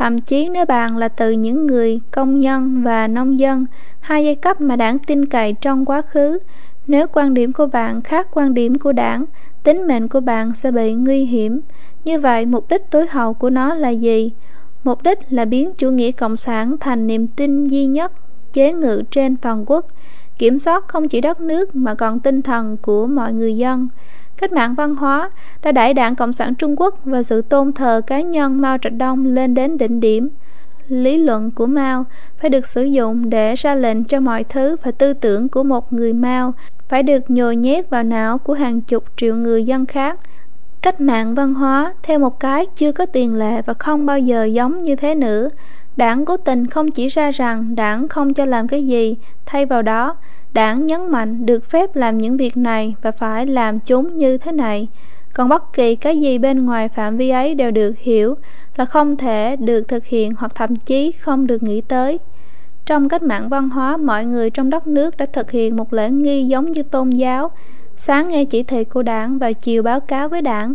[0.02, 3.66] Thậm chí nếu bạn là từ những người công nhân và nông dân,
[4.00, 6.40] hai giai cấp mà đảng tin cậy trong quá khứ,
[6.88, 9.26] nếu quan điểm của bạn khác quan điểm của đảng,
[9.64, 11.60] tính mệnh của bạn sẽ bị nguy hiểm.
[12.06, 14.32] Như vậy, mục đích tối hậu của nó là gì?
[14.84, 18.12] Mục đích là biến chủ nghĩa cộng sản thành niềm tin duy nhất,
[18.54, 19.86] chế ngự trên toàn quốc,
[20.38, 23.88] kiểm soát không chỉ đất nước mà còn tinh thần của mọi người dân.
[24.42, 25.30] Cách mạng văn hóa
[25.64, 28.94] đã đẩy đảng Cộng sản Trung Quốc và sự tôn thờ cá nhân Mao Trạch
[28.94, 30.30] Đông lên đến đỉnh điểm.
[30.88, 32.06] Lý luận của Mao
[32.42, 35.94] phải được sử dụng để ra lệnh cho mọi thứ và tư tưởng của một
[35.94, 36.54] người Mao
[36.88, 40.20] phải được nhồi nhét vào não của hàng chục triệu người dân khác.
[40.82, 44.44] Cách mạng văn hóa theo một cái chưa có tiền lệ và không bao giờ
[44.44, 45.50] giống như thế nữa.
[45.96, 49.82] Đảng cố tình không chỉ ra rằng đảng không cho làm cái gì, thay vào
[49.82, 50.16] đó,
[50.54, 54.52] đảng nhấn mạnh được phép làm những việc này và phải làm chúng như thế
[54.52, 54.88] này.
[55.34, 58.36] Còn bất kỳ cái gì bên ngoài phạm vi ấy đều được hiểu
[58.76, 62.20] là không thể được thực hiện hoặc thậm chí không được nghĩ tới.
[62.86, 66.10] Trong cách mạng văn hóa, mọi người trong đất nước đã thực hiện một lễ
[66.10, 67.52] nghi giống như tôn giáo,
[67.96, 70.74] sáng nghe chỉ thị của đảng và chiều báo cáo với đảng,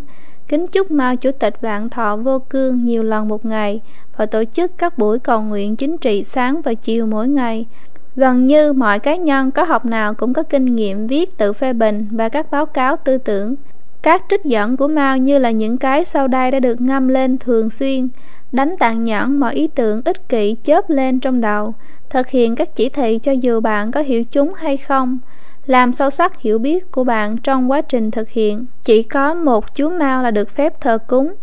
[0.49, 3.81] kính chúc Mao Chủ tịch Vạn Thọ vô cương nhiều lần một ngày
[4.17, 7.67] và tổ chức các buổi cầu nguyện chính trị sáng và chiều mỗi ngày.
[8.17, 11.73] Gần như mọi cá nhân có học nào cũng có kinh nghiệm viết tự phê
[11.73, 13.55] bình và các báo cáo tư tưởng.
[14.03, 17.39] Các trích dẫn của Mao như là những cái sau đây đã được ngâm lên
[17.39, 18.09] thường xuyên,
[18.53, 21.75] đánh tàn nhẫn mọi ý tưởng ích kỷ chớp lên trong đầu,
[22.11, 25.19] thực hiện các chỉ thị cho dù bạn có hiểu chúng hay không,
[25.67, 28.67] làm sâu sắc hiểu biết của bạn trong quá trình thực hiện.
[28.83, 31.35] Chỉ có một chú Mao là được phép thờ cúng,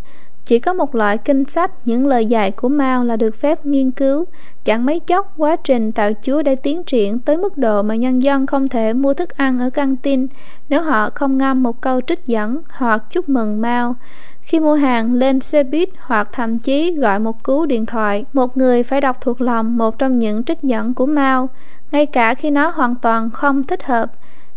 [0.46, 3.92] chỉ có một loại kinh sách, những lời dạy của Mao là được phép nghiên
[3.92, 4.26] cứu.
[4.64, 8.24] Chẳng mấy chốc, quá trình tạo chúa đã tiến triển tới mức độ mà nhân
[8.24, 10.28] dân không thể mua thức ăn ở căng tin
[10.70, 13.96] nếu họ không ngâm một câu trích dẫn hoặc chúc mừng Mao.
[14.42, 18.58] Khi mua hàng lên xe buýt hoặc thậm chí gọi một cú điện thoại, một
[18.58, 21.50] người phải đọc thuộc lòng một trong những trích dẫn của Mao,
[21.92, 24.12] ngay cả khi nó hoàn toàn không thích hợp.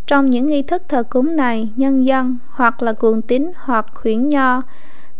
[0.06, 4.28] Trong những nghi thức thờ cúng này, nhân dân hoặc là cuồng tín hoặc khuyển
[4.28, 4.62] nho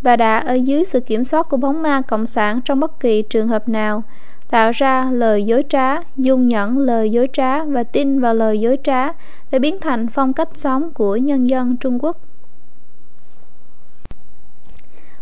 [0.07, 3.23] và đã ở dưới sự kiểm soát của bóng ma cộng sản trong bất kỳ
[3.23, 4.03] trường hợp nào,
[4.51, 8.79] tạo ra lời dối trá, dung nhẫn lời dối trá và tin vào lời dối
[8.85, 9.13] trá
[9.51, 12.17] để biến thành phong cách sống của nhân dân Trung Quốc.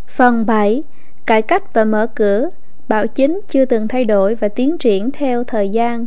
[0.08, 0.82] Phần 7.
[1.26, 2.48] Cải cách và mở cửa
[2.88, 6.06] Bảo chính chưa từng thay đổi và tiến triển theo thời gian.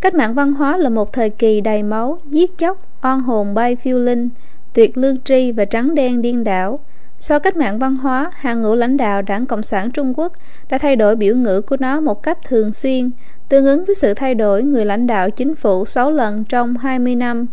[0.00, 3.76] Cách mạng văn hóa là một thời kỳ đầy máu, giết chóc, oan hồn bay
[3.76, 4.28] phiêu linh,
[4.72, 6.78] tuyệt lương tri và trắng đen điên đảo.
[7.18, 10.32] Sau cách mạng văn hóa, hàng ngũ lãnh đạo đảng Cộng sản Trung Quốc
[10.68, 13.10] đã thay đổi biểu ngữ của nó một cách thường xuyên,
[13.48, 17.14] tương ứng với sự thay đổi người lãnh đạo chính phủ 6 lần trong 20
[17.14, 17.46] năm.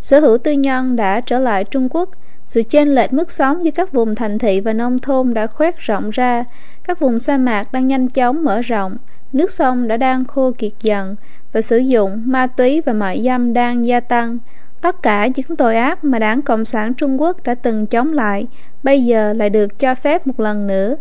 [0.00, 2.10] Sở hữu tư nhân đã trở lại Trung Quốc,
[2.46, 5.78] sự chênh lệch mức sống giữa các vùng thành thị và nông thôn đã khoét
[5.78, 6.44] rộng ra,
[6.84, 8.96] các vùng sa mạc đang nhanh chóng mở rộng,
[9.32, 11.16] nước sông đã đang khô kiệt dần
[11.52, 14.38] và sử dụng ma túy và mại dâm đang gia tăng.
[14.82, 18.46] Tất cả những tội ác mà đảng Cộng sản Trung Quốc đã từng chống lại
[18.82, 20.96] bây giờ lại được cho phép một lần nữa.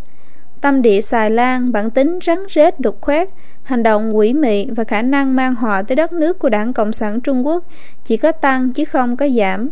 [0.61, 3.29] Tâm địa xài lan, bản tính rắn rết đục khoét,
[3.63, 6.93] hành động quỷ mị và khả năng mang họa tới đất nước của đảng Cộng
[6.93, 7.63] sản Trung Quốc
[8.03, 9.69] chỉ có tăng chứ không có giảm.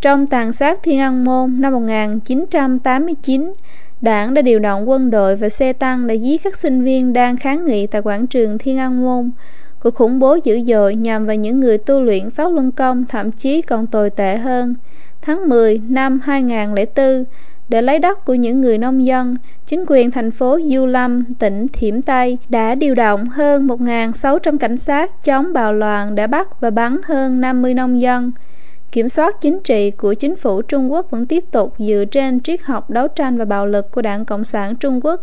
[0.00, 3.52] Trong tàn sát Thiên An Môn năm 1989,
[4.00, 7.36] đảng đã điều động quân đội và xe tăng để giết các sinh viên đang
[7.36, 9.30] kháng nghị tại quảng trường Thiên An Môn.
[9.82, 13.32] Cuộc khủng bố dữ dội nhằm vào những người tu luyện Pháp Luân Công thậm
[13.32, 14.74] chí còn tồi tệ hơn.
[15.22, 17.24] Tháng 10 năm 2004,
[17.68, 19.32] để lấy đất của những người nông dân,
[19.66, 24.76] chính quyền thành phố Du Lâm, tỉnh Thiểm Tây đã điều động hơn 1.600 cảnh
[24.76, 28.32] sát chống bạo loạn đã bắt và bắn hơn 50 nông dân.
[28.92, 32.62] Kiểm soát chính trị của chính phủ Trung Quốc vẫn tiếp tục dựa trên triết
[32.62, 35.20] học đấu tranh và bạo lực của Đảng Cộng sản Trung Quốc.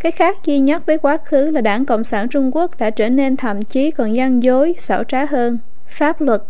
[0.00, 3.08] Cái khác duy nhất với quá khứ là Đảng Cộng sản Trung Quốc đã trở
[3.08, 5.58] nên thậm chí còn gian dối, xảo trá hơn.
[5.86, 6.42] Pháp luật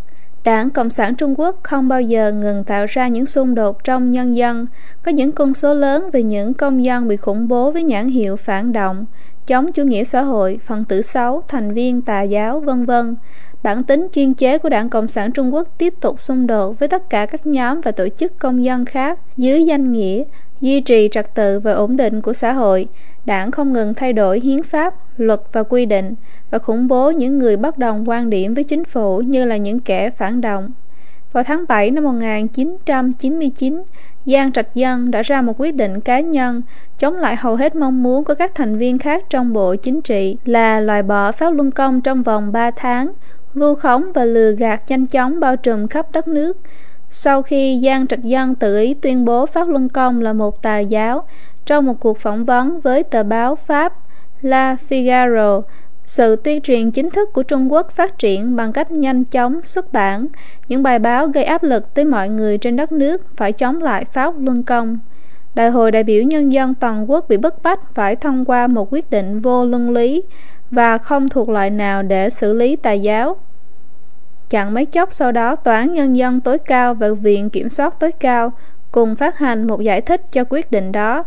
[0.44, 4.10] Đảng Cộng sản Trung Quốc không bao giờ ngừng tạo ra những xung đột trong
[4.10, 4.66] nhân dân,
[5.02, 8.36] có những con số lớn về những công dân bị khủng bố với nhãn hiệu
[8.36, 9.06] phản động,
[9.46, 13.16] chống chủ nghĩa xã hội, phần tử xấu, thành viên tà giáo, vân vân.
[13.62, 16.88] Bản tính chuyên chế của Đảng Cộng sản Trung Quốc tiếp tục xung đột với
[16.88, 20.24] tất cả các nhóm và tổ chức công dân khác dưới danh nghĩa
[20.60, 22.88] duy trì trật tự và ổn định của xã hội.
[23.24, 26.14] Đảng không ngừng thay đổi hiến pháp, luật và quy định
[26.50, 29.80] và khủng bố những người bất đồng quan điểm với chính phủ như là những
[29.80, 30.70] kẻ phản động.
[31.32, 33.82] Vào tháng 7 năm 1999,
[34.26, 36.62] Giang Trạch Dân đã ra một quyết định cá nhân
[36.98, 40.36] chống lại hầu hết mong muốn của các thành viên khác trong Bộ Chính trị
[40.44, 43.10] là loại bỏ Pháp Luân Công trong vòng 3 tháng,
[43.54, 46.56] vu khống và lừa gạt nhanh chóng bao trùm khắp đất nước.
[47.10, 50.78] Sau khi Giang Trạch Dân tự ý tuyên bố Pháp Luân Công là một tà
[50.78, 51.22] giáo,
[51.66, 53.92] trong một cuộc phỏng vấn với tờ báo Pháp
[54.42, 55.62] La Figaro,
[56.04, 59.92] sự tuyên truyền chính thức của Trung Quốc phát triển bằng cách nhanh chóng xuất
[59.92, 60.26] bản
[60.68, 64.04] những bài báo gây áp lực tới mọi người trên đất nước phải chống lại
[64.12, 64.98] Pháp Luân Công.
[65.54, 68.88] Đại hội đại biểu nhân dân toàn quốc bị bức bách phải thông qua một
[68.90, 70.22] quyết định vô luân lý
[70.70, 73.36] và không thuộc loại nào để xử lý tà giáo.
[74.50, 78.00] Chẳng mấy chốc sau đó, Tòa án Nhân dân tối cao và Viện Kiểm soát
[78.00, 78.52] tối cao
[78.92, 81.24] cùng phát hành một giải thích cho quyết định đó.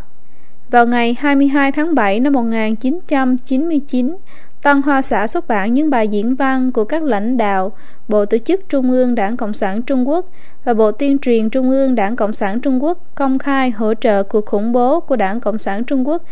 [0.70, 4.16] Vào ngày 22 tháng 7 năm 1999,
[4.62, 7.72] Tân Hoa xã xuất bản những bài diễn văn của các lãnh đạo
[8.08, 10.26] Bộ Tổ chức Trung ương Đảng Cộng sản Trung Quốc
[10.64, 14.22] và Bộ Tuyên truyền Trung ương Đảng Cộng sản Trung Quốc công khai hỗ trợ
[14.22, 16.22] cuộc khủng bố của Đảng Cộng sản Trung Quốc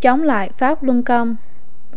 [0.00, 1.36] chống lại Pháp Luân Công.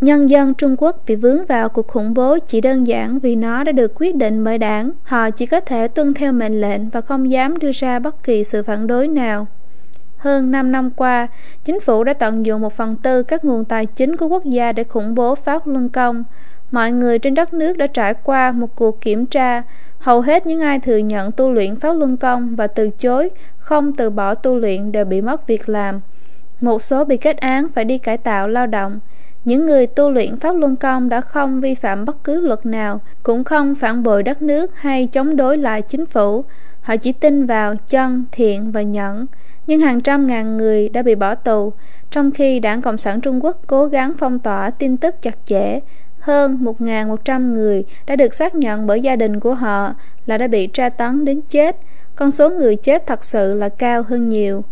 [0.03, 3.63] Nhân dân Trung Quốc bị vướng vào cuộc khủng bố chỉ đơn giản vì nó
[3.63, 4.91] đã được quyết định bởi đảng.
[5.03, 8.43] Họ chỉ có thể tuân theo mệnh lệnh và không dám đưa ra bất kỳ
[8.43, 9.47] sự phản đối nào.
[10.17, 11.27] Hơn 5 năm qua,
[11.63, 14.71] chính phủ đã tận dụng một phần tư các nguồn tài chính của quốc gia
[14.71, 16.23] để khủng bố Pháp Luân Công.
[16.71, 19.61] Mọi người trên đất nước đã trải qua một cuộc kiểm tra.
[19.99, 23.95] Hầu hết những ai thừa nhận tu luyện Pháp Luân Công và từ chối không
[23.95, 26.01] từ bỏ tu luyện đều bị mất việc làm.
[26.61, 28.99] Một số bị kết án phải đi cải tạo lao động.
[29.45, 33.01] Những người tu luyện Pháp Luân Công đã không vi phạm bất cứ luật nào,
[33.23, 36.45] cũng không phản bội đất nước hay chống đối lại chính phủ.
[36.81, 39.25] Họ chỉ tin vào chân, thiện và nhẫn
[39.67, 41.73] nhưng hàng trăm ngàn người đã bị bỏ tù,
[42.11, 45.79] trong khi Đảng Cộng sản Trung Quốc cố gắng phong tỏa tin tức chặt chẽ.
[46.19, 49.93] Hơn 1.100 người đã được xác nhận bởi gia đình của họ
[50.25, 51.77] là đã bị tra tấn đến chết.
[52.15, 54.63] Con số người chết thật sự là cao hơn nhiều.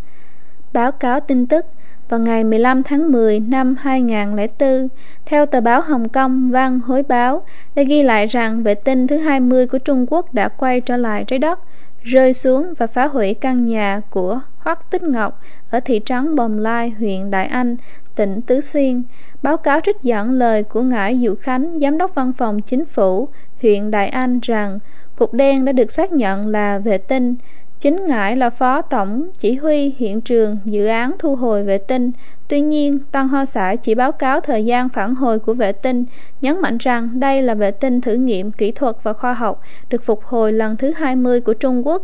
[0.73, 1.65] Báo cáo tin tức
[2.11, 4.87] vào ngày 15 tháng 10 năm 2004,
[5.25, 7.43] theo tờ báo Hồng Kông Văn Hối Báo,
[7.75, 11.23] đã ghi lại rằng vệ tinh thứ 20 của Trung Quốc đã quay trở lại
[11.23, 11.59] trái đất
[12.03, 16.59] rơi xuống và phá hủy căn nhà của Hoắc Tích Ngọc ở thị trấn Bồng
[16.59, 17.75] Lai, huyện Đại Anh,
[18.15, 19.03] tỉnh Tứ Xuyên.
[19.43, 23.27] Báo cáo trích dẫn lời của Ngải Dụ Khánh, Giám đốc Văn phòng Chính phủ
[23.61, 24.77] huyện Đại Anh rằng
[25.15, 27.35] cục đen đã được xác nhận là vệ tinh
[27.81, 32.11] Chính Ngãi là phó tổng chỉ huy hiện trường dự án thu hồi vệ tinh.
[32.47, 36.05] Tuy nhiên, Tân Hoa xã chỉ báo cáo thời gian phản hồi của vệ tinh,
[36.41, 40.03] nhấn mạnh rằng đây là vệ tinh thử nghiệm kỹ thuật và khoa học được
[40.03, 42.03] phục hồi lần thứ 20 của Trung Quốc.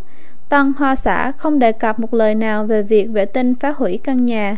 [0.49, 3.99] Tân Hoa xã không đề cập một lời nào về việc vệ tinh phá hủy
[4.03, 4.55] căn nhà.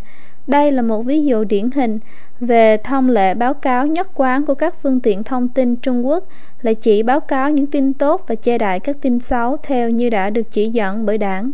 [0.49, 1.99] Đây là một ví dụ điển hình
[2.39, 6.23] về thông lệ báo cáo nhất quán của các phương tiện thông tin Trung Quốc,
[6.61, 10.09] là chỉ báo cáo những tin tốt và che đậy các tin xấu theo như
[10.09, 11.51] đã được chỉ dẫn bởi đảng.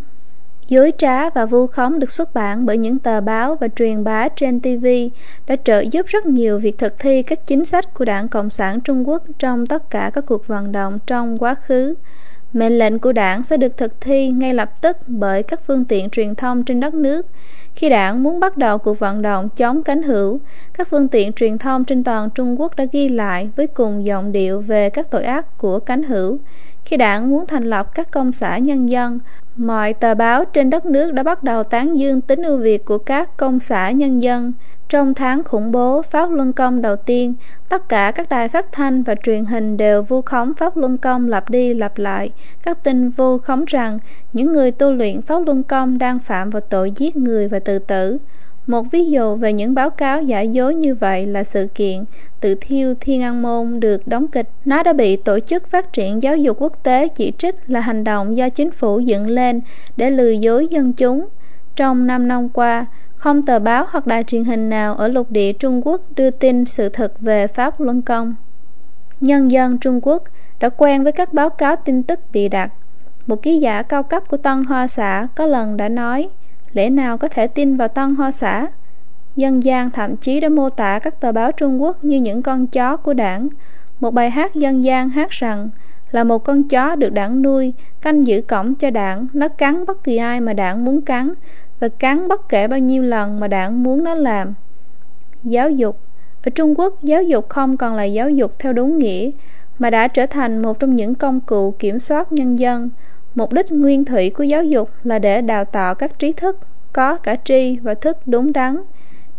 [0.67, 4.29] Dối trá và vu khống được xuất bản bởi những tờ báo và truyền bá
[4.29, 4.85] trên TV
[5.47, 8.81] đã trợ giúp rất nhiều việc thực thi các chính sách của Đảng Cộng sản
[8.81, 11.95] Trung Quốc trong tất cả các cuộc vận động trong quá khứ.
[12.55, 16.09] Mệnh lệnh của đảng sẽ được thực thi ngay lập tức bởi các phương tiện
[16.09, 17.25] truyền thông trên đất nước.
[17.75, 20.39] Khi đảng muốn bắt đầu cuộc vận động chống cánh hữu,
[20.73, 24.31] các phương tiện truyền thông trên toàn Trung Quốc đã ghi lại với cùng giọng
[24.31, 26.39] điệu về các tội ác của cánh hữu.
[26.85, 29.19] Khi đảng muốn thành lập các công xã nhân dân,
[29.55, 32.97] mọi tờ báo trên đất nước đã bắt đầu tán dương tính ưu việt của
[32.97, 34.53] các công xã nhân dân.
[34.89, 37.33] Trong tháng khủng bố Pháp Luân Công đầu tiên,
[37.69, 41.27] tất cả các đài phát thanh và truyền hình đều vu khống Pháp Luân Công
[41.27, 42.31] lặp đi lặp lại.
[42.63, 43.99] Các tin vu khống rằng
[44.33, 47.79] những người tu luyện Pháp Luân Công đang phạm vào tội giết người và tự
[47.79, 48.17] tử.
[48.67, 52.03] Một ví dụ về những báo cáo giả dối như vậy là sự kiện
[52.39, 54.49] tự thiêu Thiên An Môn được đóng kịch.
[54.65, 58.03] Nó đã bị Tổ chức Phát triển Giáo dục Quốc tế chỉ trích là hành
[58.03, 59.61] động do chính phủ dựng lên
[59.97, 61.27] để lừa dối dân chúng.
[61.75, 62.85] Trong năm năm qua,
[63.15, 66.65] không tờ báo hoặc đài truyền hình nào ở lục địa Trung Quốc đưa tin
[66.65, 68.35] sự thật về Pháp Luân Công.
[69.21, 70.23] Nhân dân Trung Quốc
[70.59, 72.71] đã quen với các báo cáo tin tức bị đặt.
[73.27, 76.29] Một ký giả cao cấp của Tân Hoa xã có lần đã nói
[76.75, 78.67] lẽ nào có thể tin vào Tân Hoa xã?
[79.35, 82.67] Dân gian thậm chí đã mô tả các tờ báo Trung Quốc như những con
[82.67, 83.47] chó của đảng.
[83.99, 85.69] Một bài hát dân gian hát rằng
[86.11, 90.03] là một con chó được đảng nuôi, canh giữ cổng cho đảng, nó cắn bất
[90.03, 91.31] kỳ ai mà đảng muốn cắn,
[91.79, 94.53] và cắn bất kể bao nhiêu lần mà đảng muốn nó làm.
[95.43, 95.99] Giáo dục
[96.43, 99.31] Ở Trung Quốc, giáo dục không còn là giáo dục theo đúng nghĩa,
[99.79, 102.89] mà đã trở thành một trong những công cụ kiểm soát nhân dân.
[103.35, 106.59] Mục đích nguyên thủy của giáo dục là để đào tạo các trí thức,
[106.93, 108.77] có cả tri và thức đúng đắn.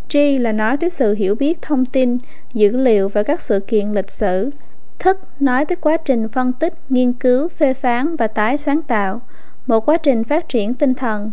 [0.08, 2.18] Tri là nói tới sự hiểu biết thông tin,
[2.54, 4.50] dữ liệu và các sự kiện lịch sử.
[4.98, 9.20] Thức nói tới quá trình phân tích, nghiên cứu, phê phán và tái sáng tạo,
[9.66, 11.30] một quá trình phát triển tinh thần.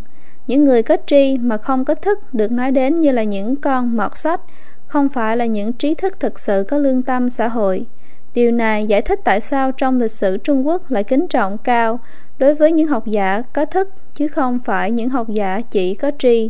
[0.47, 3.97] Những người có tri mà không có thức được nói đến như là những con
[3.97, 4.41] mọt sách,
[4.87, 7.85] không phải là những trí thức thực sự có lương tâm xã hội.
[8.33, 11.99] Điều này giải thích tại sao trong lịch sử Trung Quốc lại kính trọng cao
[12.37, 16.11] đối với những học giả có thức chứ không phải những học giả chỉ có
[16.19, 16.49] tri.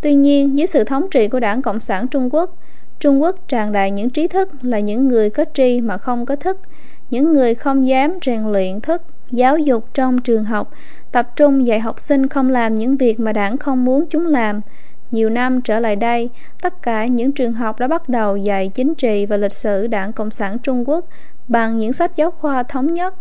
[0.00, 2.56] Tuy nhiên, dưới sự thống trị của Đảng Cộng sản Trung Quốc,
[3.00, 6.36] Trung Quốc tràn đầy những trí thức là những người có tri mà không có
[6.36, 6.58] thức,
[7.10, 9.02] những người không dám rèn luyện thức.
[9.30, 10.74] Giáo dục trong trường học
[11.12, 14.60] tập trung dạy học sinh không làm những việc mà đảng không muốn chúng làm.
[15.10, 16.30] Nhiều năm trở lại đây,
[16.62, 20.12] tất cả những trường học đã bắt đầu dạy chính trị và lịch sử đảng
[20.12, 21.06] Cộng sản Trung Quốc
[21.48, 23.14] bằng những sách giáo khoa thống nhất.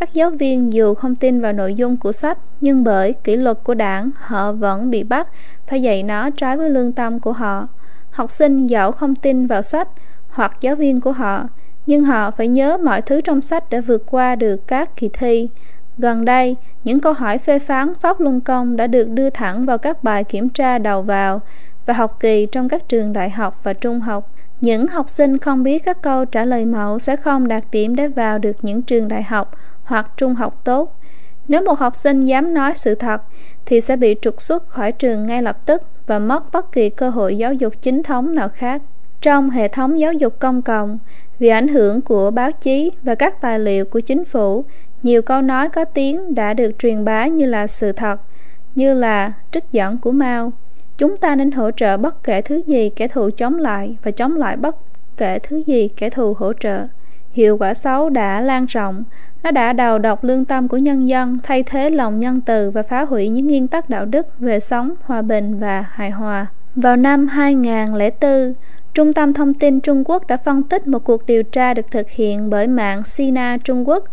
[0.00, 3.58] Các giáo viên dù không tin vào nội dung của sách, nhưng bởi kỷ luật
[3.64, 5.28] của đảng, họ vẫn bị bắt
[5.66, 7.68] phải dạy nó trái với lương tâm của họ.
[8.10, 9.88] Học sinh dẫu không tin vào sách
[10.28, 11.48] hoặc giáo viên của họ,
[11.86, 15.48] nhưng họ phải nhớ mọi thứ trong sách để vượt qua được các kỳ thi.
[15.98, 19.78] Gần đây, những câu hỏi phê phán Pháp Luân Công đã được đưa thẳng vào
[19.78, 21.40] các bài kiểm tra đầu vào
[21.86, 24.30] và học kỳ trong các trường đại học và trung học.
[24.60, 28.08] Những học sinh không biết các câu trả lời mẫu sẽ không đạt điểm để
[28.08, 29.50] vào được những trường đại học
[29.82, 30.96] hoặc trung học tốt.
[31.48, 33.22] Nếu một học sinh dám nói sự thật
[33.66, 37.10] thì sẽ bị trục xuất khỏi trường ngay lập tức và mất bất kỳ cơ
[37.10, 38.82] hội giáo dục chính thống nào khác.
[39.20, 40.98] Trong hệ thống giáo dục công cộng,
[41.38, 44.64] vì ảnh hưởng của báo chí và các tài liệu của chính phủ,
[45.02, 48.20] nhiều câu nói có tiếng đã được truyền bá như là sự thật,
[48.74, 50.52] như là trích dẫn của Mao.
[50.98, 54.36] Chúng ta nên hỗ trợ bất kể thứ gì kẻ thù chống lại và chống
[54.36, 54.76] lại bất
[55.16, 56.86] kể thứ gì kẻ thù hỗ trợ.
[57.30, 59.04] Hiệu quả xấu đã lan rộng,
[59.42, 62.82] nó đã đào độc lương tâm của nhân dân, thay thế lòng nhân từ và
[62.82, 66.46] phá hủy những nguyên tắc đạo đức về sống, hòa bình và hài hòa.
[66.74, 68.54] Vào năm 2004,
[68.94, 72.10] Trung tâm Thông tin Trung Quốc đã phân tích một cuộc điều tra được thực
[72.10, 74.04] hiện bởi mạng Sina Trung Quốc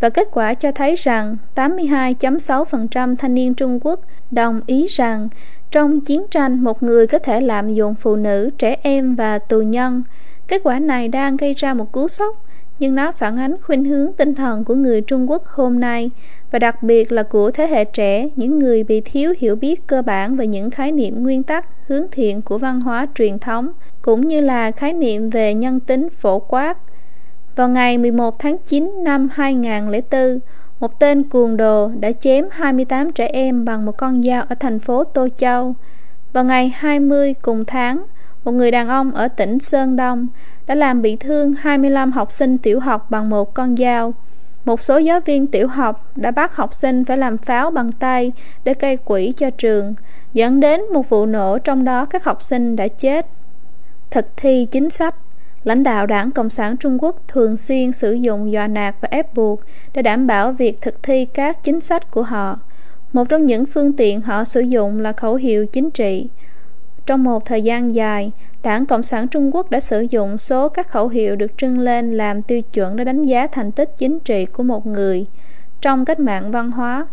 [0.00, 5.28] và kết quả cho thấy rằng 82.6% thanh niên Trung Quốc đồng ý rằng
[5.70, 9.60] trong chiến tranh một người có thể lạm dụng phụ nữ, trẻ em và tù
[9.60, 10.02] nhân.
[10.48, 12.36] Kết quả này đang gây ra một cú sốc
[12.78, 16.10] nhưng nó phản ánh khuynh hướng tinh thần của người Trung Quốc hôm nay
[16.50, 20.02] và đặc biệt là của thế hệ trẻ, những người bị thiếu hiểu biết cơ
[20.02, 23.72] bản về những khái niệm nguyên tắc hướng thiện của văn hóa truyền thống
[24.02, 26.78] cũng như là khái niệm về nhân tính phổ quát.
[27.56, 30.38] Vào ngày 11 tháng 9 năm 2004,
[30.80, 34.78] một tên cuồng đồ đã chém 28 trẻ em bằng một con dao ở thành
[34.78, 35.74] phố Tô Châu.
[36.32, 38.04] Vào ngày 20 cùng tháng,
[38.44, 40.28] một người đàn ông ở tỉnh Sơn Đông
[40.66, 44.14] đã làm bị thương 25 học sinh tiểu học bằng một con dao.
[44.64, 48.32] Một số giáo viên tiểu học đã bắt học sinh phải làm pháo bằng tay
[48.64, 49.94] để gây quỹ cho trường,
[50.32, 53.26] dẫn đến một vụ nổ trong đó các học sinh đã chết.
[54.10, 55.14] Thực thi chính sách
[55.64, 59.34] Lãnh đạo đảng Cộng sản Trung Quốc thường xuyên sử dụng dọa nạt và ép
[59.34, 59.60] buộc
[59.94, 62.58] để đảm bảo việc thực thi các chính sách của họ.
[63.12, 66.28] Một trong những phương tiện họ sử dụng là khẩu hiệu chính trị.
[67.06, 68.32] Trong một thời gian dài,
[68.62, 72.16] Đảng Cộng sản Trung Quốc đã sử dụng số các khẩu hiệu được trưng lên
[72.16, 75.26] làm tiêu chuẩn để đánh giá thành tích chính trị của một người.
[75.80, 77.06] Trong cách mạng văn hóa,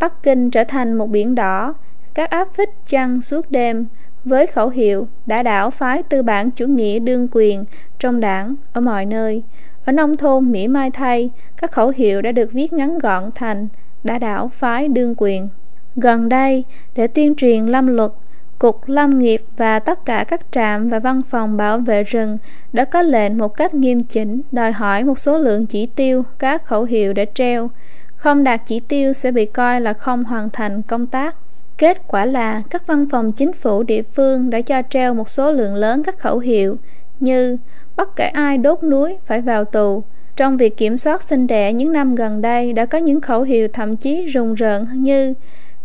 [0.00, 1.74] Bắc Kinh trở thành một biển đỏ,
[2.14, 3.86] các áp phích chăng suốt đêm
[4.26, 7.64] với khẩu hiệu đã đảo phái tư bản chủ nghĩa đương quyền
[7.98, 9.42] trong đảng ở mọi nơi.
[9.84, 13.68] Ở nông thôn Mỹ Mai thay, các khẩu hiệu đã được viết ngắn gọn thành
[14.04, 15.48] đã đảo phái đương quyền.
[15.96, 16.64] Gần đây,
[16.94, 18.10] để tuyên truyền lâm luật,
[18.58, 22.38] Cục Lâm nghiệp và tất cả các trạm và văn phòng bảo vệ rừng
[22.72, 26.64] đã có lệnh một cách nghiêm chỉnh đòi hỏi một số lượng chỉ tiêu các
[26.64, 27.70] khẩu hiệu để treo.
[28.16, 31.36] Không đạt chỉ tiêu sẽ bị coi là không hoàn thành công tác.
[31.78, 35.52] Kết quả là các văn phòng chính phủ địa phương đã cho treo một số
[35.52, 36.76] lượng lớn các khẩu hiệu
[37.20, 37.56] như
[37.96, 40.02] bất kể ai đốt núi phải vào tù.
[40.36, 43.68] Trong việc kiểm soát sinh đẻ những năm gần đây đã có những khẩu hiệu
[43.72, 45.34] thậm chí rùng rợn như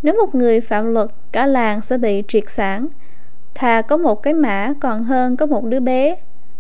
[0.03, 2.87] nếu một người phạm luật, cả làng sẽ bị triệt sản.
[3.55, 6.15] Thà có một cái mã còn hơn có một đứa bé.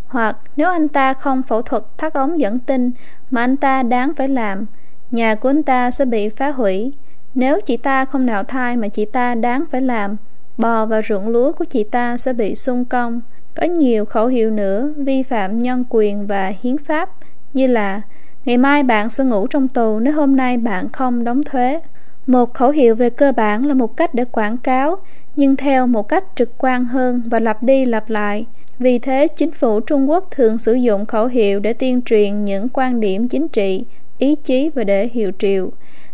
[0.07, 2.91] Hoặc nếu anh ta không phẫu thuật thắt ống dẫn tinh
[3.31, 4.65] mà anh ta đáng phải làm,
[5.11, 6.93] nhà của anh ta sẽ bị phá hủy.
[7.35, 10.17] Nếu chị ta không nạo thai mà chị ta đáng phải làm,
[10.57, 13.21] bò và ruộng lúa của chị ta sẽ bị xung công.
[13.55, 17.09] Có nhiều khẩu hiệu nữa vi phạm nhân quyền và hiến pháp
[17.53, 18.01] như là
[18.45, 21.79] ngày mai bạn sẽ ngủ trong tù nếu hôm nay bạn không đóng thuế.
[22.27, 24.97] Một khẩu hiệu về cơ bản là một cách để quảng cáo,
[25.35, 28.45] nhưng theo một cách trực quan hơn và lặp đi lặp lại.
[28.79, 32.67] Vì thế, chính phủ Trung Quốc thường sử dụng khẩu hiệu để tuyên truyền những
[32.73, 33.85] quan điểm chính trị,
[34.17, 35.71] ý chí và để hiệu triệu.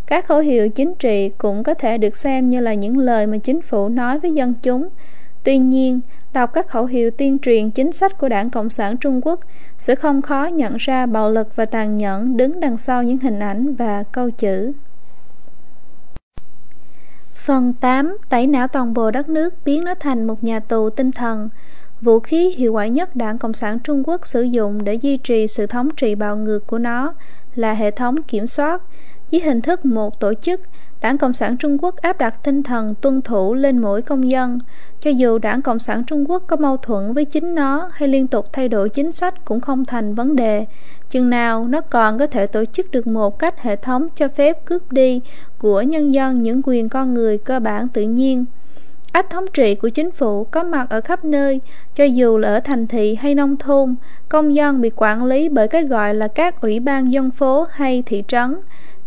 [0.08, 3.38] Các khẩu hiệu chính trị cũng có thể được xem như là những lời mà
[3.38, 4.88] chính phủ nói với dân chúng.
[5.44, 6.00] Tuy nhiên,
[6.32, 9.40] đọc các khẩu hiệu tuyên truyền chính sách của Đảng Cộng sản Trung Quốc
[9.78, 13.38] sẽ không khó nhận ra bạo lực và tàn nhẫn đứng đằng sau những hình
[13.38, 14.72] ảnh và câu chữ.
[17.34, 18.16] Phần 8.
[18.28, 21.48] Tẩy não toàn bộ đất nước biến nó thành một nhà tù tinh thần
[22.00, 25.46] Vũ khí hiệu quả nhất Đảng Cộng sản Trung Quốc sử dụng để duy trì
[25.46, 27.14] sự thống trị bạo ngược của nó
[27.54, 28.82] là hệ thống kiểm soát
[29.30, 30.60] dưới hình thức một tổ chức
[31.00, 34.58] Đảng Cộng sản Trung Quốc áp đặt tinh thần tuân thủ lên mỗi công dân.
[35.00, 38.26] Cho dù Đảng Cộng sản Trung Quốc có mâu thuẫn với chính nó hay liên
[38.26, 40.66] tục thay đổi chính sách cũng không thành vấn đề.
[41.10, 44.64] Chừng nào nó còn có thể tổ chức được một cách hệ thống cho phép
[44.64, 45.20] cướp đi
[45.58, 48.44] của nhân dân những quyền con người cơ bản tự nhiên.
[49.12, 51.60] Ách thống trị của chính phủ có mặt ở khắp nơi,
[51.94, 53.94] cho dù là ở thành thị hay nông thôn,
[54.28, 58.02] công dân bị quản lý bởi cái gọi là các ủy ban dân phố hay
[58.06, 58.54] thị trấn.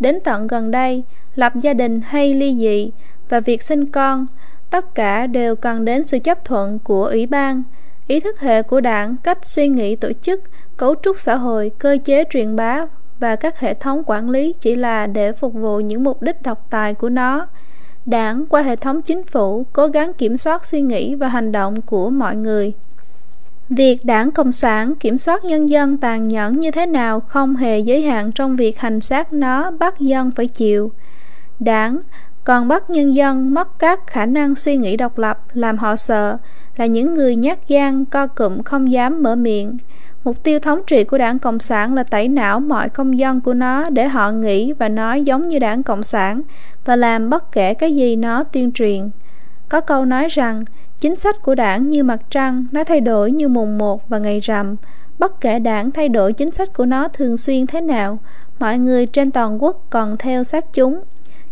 [0.01, 1.03] Đến tận gần đây,
[1.35, 2.91] lập gia đình hay ly dị
[3.29, 4.25] và việc sinh con,
[4.69, 7.63] tất cả đều cần đến sự chấp thuận của ủy ban.
[8.07, 10.41] Ý thức hệ của đảng, cách suy nghĩ tổ chức,
[10.77, 12.85] cấu trúc xã hội, cơ chế truyền bá
[13.19, 16.67] và các hệ thống quản lý chỉ là để phục vụ những mục đích độc
[16.69, 17.47] tài của nó.
[18.05, 21.81] Đảng qua hệ thống chính phủ cố gắng kiểm soát suy nghĩ và hành động
[21.81, 22.73] của mọi người.
[23.75, 27.79] Việc đảng Cộng sản kiểm soát nhân dân tàn nhẫn như thế nào không hề
[27.79, 30.91] giới hạn trong việc hành xác nó bắt dân phải chịu.
[31.59, 31.99] Đảng
[32.43, 36.37] còn bắt nhân dân mất các khả năng suy nghĩ độc lập làm họ sợ
[36.75, 39.77] là những người nhát gan co cụm không dám mở miệng
[40.23, 43.53] Mục tiêu thống trị của đảng Cộng sản là tẩy não mọi công dân của
[43.53, 46.41] nó để họ nghĩ và nói giống như đảng Cộng sản
[46.85, 49.09] và làm bất kể cái gì nó tuyên truyền.
[49.69, 50.63] Có câu nói rằng,
[51.01, 54.39] chính sách của đảng như mặt trăng, nó thay đổi như mùng một và ngày
[54.39, 54.75] rằm.
[55.19, 58.19] Bất kể đảng thay đổi chính sách của nó thường xuyên thế nào,
[58.59, 61.01] mọi người trên toàn quốc còn theo sát chúng.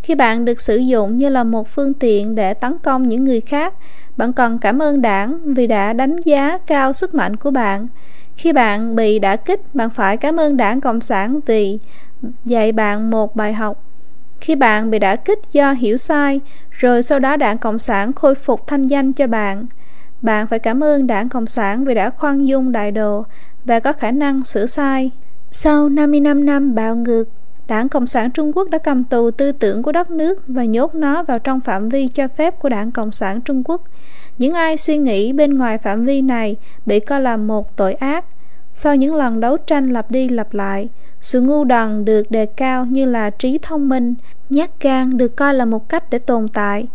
[0.03, 3.41] Khi bạn được sử dụng như là một phương tiện để tấn công những người
[3.41, 3.73] khác,
[4.17, 7.87] bạn cần cảm ơn đảng vì đã đánh giá cao sức mạnh của bạn.
[8.37, 11.79] Khi bạn bị đả kích, bạn phải cảm ơn đảng Cộng sản vì
[12.45, 13.88] dạy bạn một bài học.
[14.41, 18.35] Khi bạn bị đả kích do hiểu sai, rồi sau đó đảng Cộng sản khôi
[18.35, 19.65] phục thanh danh cho bạn,
[20.21, 23.25] bạn phải cảm ơn đảng Cộng sản vì đã khoan dung đại độ
[23.65, 25.11] và có khả năng sửa sai.
[25.51, 27.29] Sau 55 năm bạo ngược,
[27.69, 30.95] Đảng Cộng sản Trung Quốc đã cầm tù tư tưởng của đất nước và nhốt
[30.95, 33.81] nó vào trong phạm vi cho phép của Đảng Cộng sản Trung Quốc.
[34.37, 38.25] Những ai suy nghĩ bên ngoài phạm vi này bị coi là một tội ác.
[38.73, 40.89] Sau những lần đấu tranh lặp đi lặp lại,
[41.21, 44.15] sự ngu đần được đề cao như là trí thông minh,
[44.49, 46.87] nhát gan được coi là một cách để tồn tại.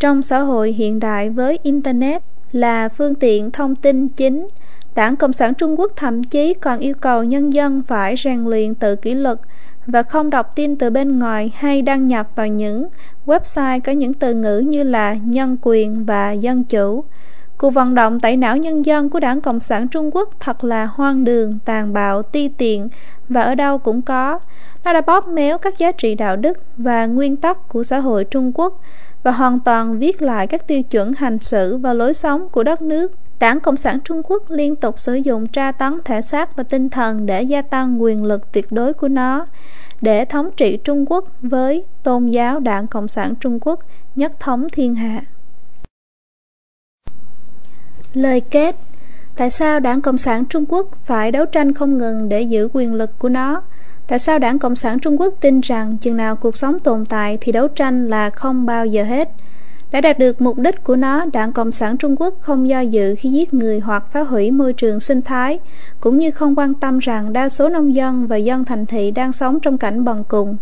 [0.00, 2.22] Trong xã hội hiện đại với Internet
[2.52, 4.46] là phương tiện thông tin chính,
[4.94, 8.74] Đảng Cộng sản Trung Quốc thậm chí còn yêu cầu nhân dân phải rèn luyện
[8.74, 9.38] tự kỷ luật
[9.86, 12.88] và không đọc tin từ bên ngoài hay đăng nhập vào những
[13.26, 17.04] website có những từ ngữ như là nhân quyền và dân chủ.
[17.58, 20.86] Cuộc vận động tẩy não nhân dân của đảng Cộng sản Trung Quốc thật là
[20.86, 22.88] hoang đường, tàn bạo, ti tiện
[23.28, 24.38] và ở đâu cũng có.
[24.84, 28.24] Nó đã bóp méo các giá trị đạo đức và nguyên tắc của xã hội
[28.24, 28.80] Trung Quốc
[29.22, 32.82] và hoàn toàn viết lại các tiêu chuẩn hành xử và lối sống của đất
[32.82, 33.12] nước.
[33.38, 36.90] Đảng Cộng sản Trung Quốc liên tục sử dụng tra tấn thể xác và tinh
[36.90, 39.46] thần để gia tăng quyền lực tuyệt đối của nó,
[40.00, 43.80] để thống trị Trung Quốc với tôn giáo Đảng Cộng sản Trung Quốc
[44.14, 45.20] nhất thống thiên hạ.
[48.16, 48.76] Lời kết
[49.36, 52.94] Tại sao Đảng Cộng sản Trung Quốc phải đấu tranh không ngừng để giữ quyền
[52.94, 53.62] lực của nó?
[54.08, 57.38] Tại sao Đảng Cộng sản Trung Quốc tin rằng chừng nào cuộc sống tồn tại
[57.40, 59.30] thì đấu tranh là không bao giờ hết?
[59.90, 63.14] Đã đạt được mục đích của nó, Đảng Cộng sản Trung Quốc không do dự
[63.18, 65.58] khi giết người hoặc phá hủy môi trường sinh thái,
[66.00, 69.32] cũng như không quan tâm rằng đa số nông dân và dân thành thị đang
[69.32, 70.56] sống trong cảnh bần cùng.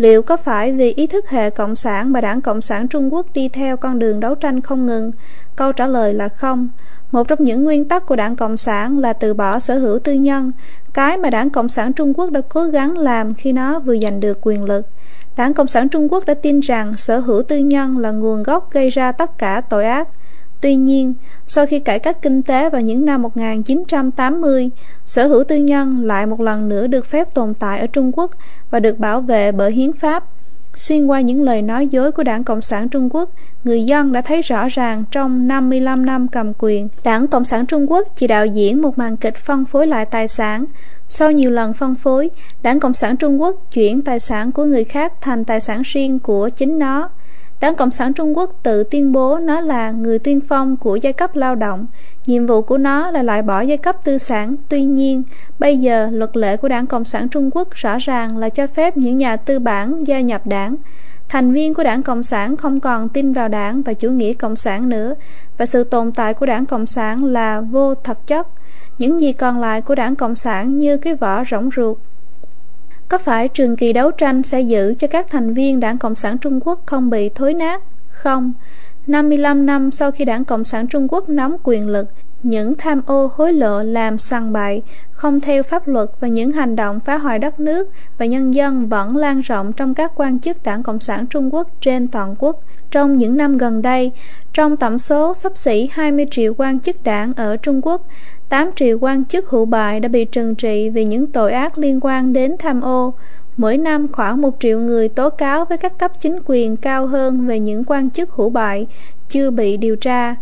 [0.00, 3.26] Liệu có phải vì ý thức hệ Cộng sản mà Đảng Cộng sản Trung Quốc
[3.34, 5.10] đi theo con đường đấu tranh không ngừng?
[5.56, 6.68] Câu trả lời là không.
[7.12, 10.12] Một trong những nguyên tắc của Đảng Cộng sản là từ bỏ sở hữu tư
[10.12, 10.50] nhân,
[10.94, 14.20] cái mà Đảng Cộng sản Trung Quốc đã cố gắng làm khi nó vừa giành
[14.20, 14.86] được quyền lực.
[15.36, 18.72] Đảng Cộng sản Trung Quốc đã tin rằng sở hữu tư nhân là nguồn gốc
[18.72, 20.08] gây ra tất cả tội ác.
[20.60, 21.14] Tuy nhiên,
[21.46, 24.70] sau khi cải cách kinh tế vào những năm 1980,
[25.06, 28.30] sở hữu tư nhân lại một lần nữa được phép tồn tại ở Trung Quốc
[28.70, 30.24] và được bảo vệ bởi hiến pháp.
[30.74, 33.30] Xuyên qua những lời nói dối của Đảng Cộng sản Trung Quốc,
[33.64, 37.90] người dân đã thấy rõ ràng trong 55 năm cầm quyền, Đảng Cộng sản Trung
[37.90, 40.64] Quốc chỉ đạo diễn một màn kịch phân phối lại tài sản.
[41.08, 42.30] Sau nhiều lần phân phối,
[42.62, 46.18] Đảng Cộng sản Trung Quốc chuyển tài sản của người khác thành tài sản riêng
[46.18, 47.08] của chính nó.
[47.60, 51.12] Đảng Cộng sản Trung Quốc tự tuyên bố nó là người tuyên phong của giai
[51.12, 51.86] cấp lao động.
[52.26, 54.50] Nhiệm vụ của nó là loại bỏ giai cấp tư sản.
[54.68, 55.22] Tuy nhiên,
[55.58, 58.96] bây giờ luật lệ của Đảng Cộng sản Trung Quốc rõ ràng là cho phép
[58.96, 60.74] những nhà tư bản gia nhập đảng.
[61.28, 64.56] Thành viên của Đảng Cộng sản không còn tin vào đảng và chủ nghĩa Cộng
[64.56, 65.14] sản nữa,
[65.58, 68.46] và sự tồn tại của Đảng Cộng sản là vô thật chất.
[68.98, 71.98] Những gì còn lại của Đảng Cộng sản như cái vỏ rỗng ruột.
[73.10, 76.38] Có phải trường kỳ đấu tranh sẽ giữ cho các thành viên Đảng Cộng sản
[76.38, 77.82] Trung Quốc không bị thối nát?
[78.08, 78.52] Không.
[79.06, 82.08] 55 năm sau khi Đảng Cộng sản Trung Quốc nắm quyền lực,
[82.42, 84.82] những tham ô hối lộ làm sằng bậy,
[85.12, 87.88] không theo pháp luật và những hành động phá hoại đất nước
[88.18, 91.68] và nhân dân vẫn lan rộng trong các quan chức Đảng Cộng sản Trung Quốc
[91.80, 92.60] trên toàn quốc.
[92.90, 94.12] Trong những năm gần đây,
[94.52, 98.06] trong tổng số sắp xỉ 20 triệu quan chức đảng ở Trung Quốc,
[98.50, 101.98] 8 triệu quan chức hữu bại đã bị trừng trị vì những tội ác liên
[102.02, 103.14] quan đến tham ô.
[103.56, 107.46] Mỗi năm khoảng 1 triệu người tố cáo với các cấp chính quyền cao hơn
[107.46, 108.86] về những quan chức hữu bại
[109.28, 110.36] chưa bị điều tra.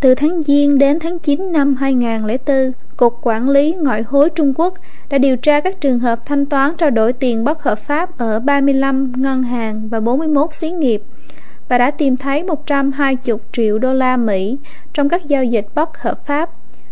[0.00, 4.74] Từ tháng Giêng đến tháng 9 năm 2004, Cục Quản lý Ngoại hối Trung Quốc
[5.10, 8.40] đã điều tra các trường hợp thanh toán trao đổi tiền bất hợp pháp ở
[8.40, 11.02] 35 ngân hàng và 41 xí nghiệp
[11.68, 14.58] và đã tìm thấy 120 triệu đô la Mỹ
[14.94, 16.50] trong các giao dịch bất hợp pháp.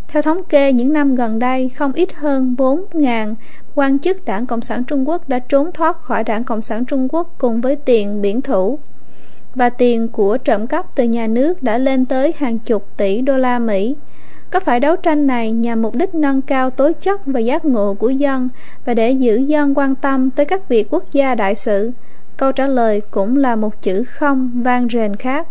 [0.09, 3.35] Theo thống kê, những năm gần đây, không ít hơn 4.000
[3.75, 7.09] quan chức Đảng Cộng sản Trung Quốc đã trốn thoát khỏi Đảng Cộng sản Trung
[7.11, 8.79] Quốc cùng với tiền biển thủ.
[9.55, 13.37] Và tiền của trộm cắp từ nhà nước đã lên tới hàng chục tỷ đô
[13.37, 13.97] la Mỹ.
[14.51, 17.95] Có phải đấu tranh này nhằm mục đích nâng cao tố chất và giác ngộ
[17.95, 18.49] của dân
[18.85, 21.91] và để giữ dân quan tâm tới các việc quốc gia đại sự?
[22.37, 25.47] Câu trả lời cũng là một chữ không vang rền khác.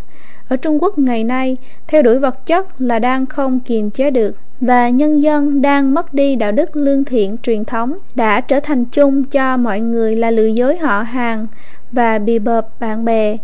[0.49, 4.35] Ở Trung Quốc ngày nay, theo đuổi vật chất là đang không kiềm chế được
[4.61, 8.85] và nhân dân đang mất đi đạo đức lương thiện truyền thống đã trở thành
[8.85, 11.47] chung cho mọi người là lừa dối họ hàng
[11.91, 13.37] và bì bợp bạn bè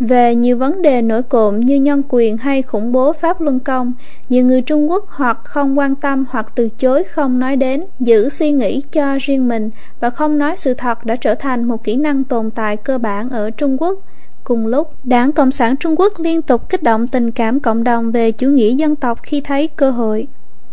[0.00, 3.92] về nhiều vấn đề nổi cộm như nhân quyền hay khủng bố pháp luân công
[4.28, 8.28] nhiều người trung quốc hoặc không quan tâm hoặc từ chối không nói đến giữ
[8.28, 11.96] suy nghĩ cho riêng mình và không nói sự thật đã trở thành một kỹ
[11.96, 14.00] năng tồn tại cơ bản ở trung quốc
[14.48, 18.12] Cùng lúc, Đảng Cộng sản Trung Quốc liên tục kích động tình cảm cộng đồng
[18.12, 20.26] về chủ nghĩa dân tộc khi thấy cơ hội.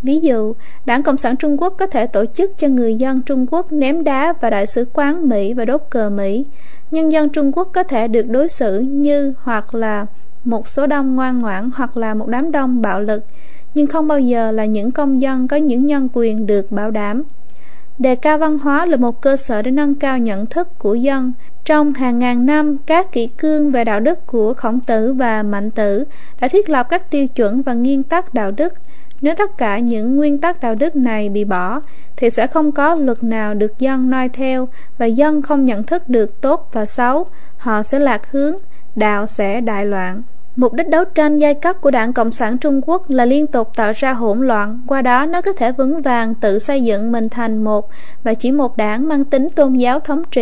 [0.03, 0.53] Ví dụ,
[0.85, 4.03] Đảng Cộng sản Trung Quốc có thể tổ chức cho người dân Trung Quốc ném
[4.03, 6.45] đá vào đại sứ quán Mỹ và đốt cờ Mỹ.
[6.91, 10.05] Nhân dân Trung Quốc có thể được đối xử như hoặc là
[10.43, 13.23] một số đông ngoan ngoãn hoặc là một đám đông bạo lực,
[13.73, 17.23] nhưng không bao giờ là những công dân có những nhân quyền được bảo đảm.
[17.99, 21.33] Đề cao văn hóa là một cơ sở để nâng cao nhận thức của dân.
[21.65, 25.71] Trong hàng ngàn năm, các kỷ cương về đạo đức của Khổng Tử và Mạnh
[25.71, 26.03] Tử
[26.41, 28.73] đã thiết lập các tiêu chuẩn và nguyên tắc đạo đức.
[29.23, 31.81] Nếu tất cả những nguyên tắc đạo đức này bị bỏ,
[32.15, 34.67] thì sẽ không có luật nào được dân noi theo
[34.97, 37.25] và dân không nhận thức được tốt và xấu.
[37.57, 38.55] Họ sẽ lạc hướng,
[38.95, 40.21] đạo sẽ đại loạn.
[40.55, 43.71] Mục đích đấu tranh giai cấp của Đảng Cộng sản Trung Quốc là liên tục
[43.75, 47.29] tạo ra hỗn loạn, qua đó nó có thể vững vàng tự xây dựng mình
[47.29, 47.89] thành một
[48.23, 50.41] và chỉ một đảng mang tính tôn giáo thống trị.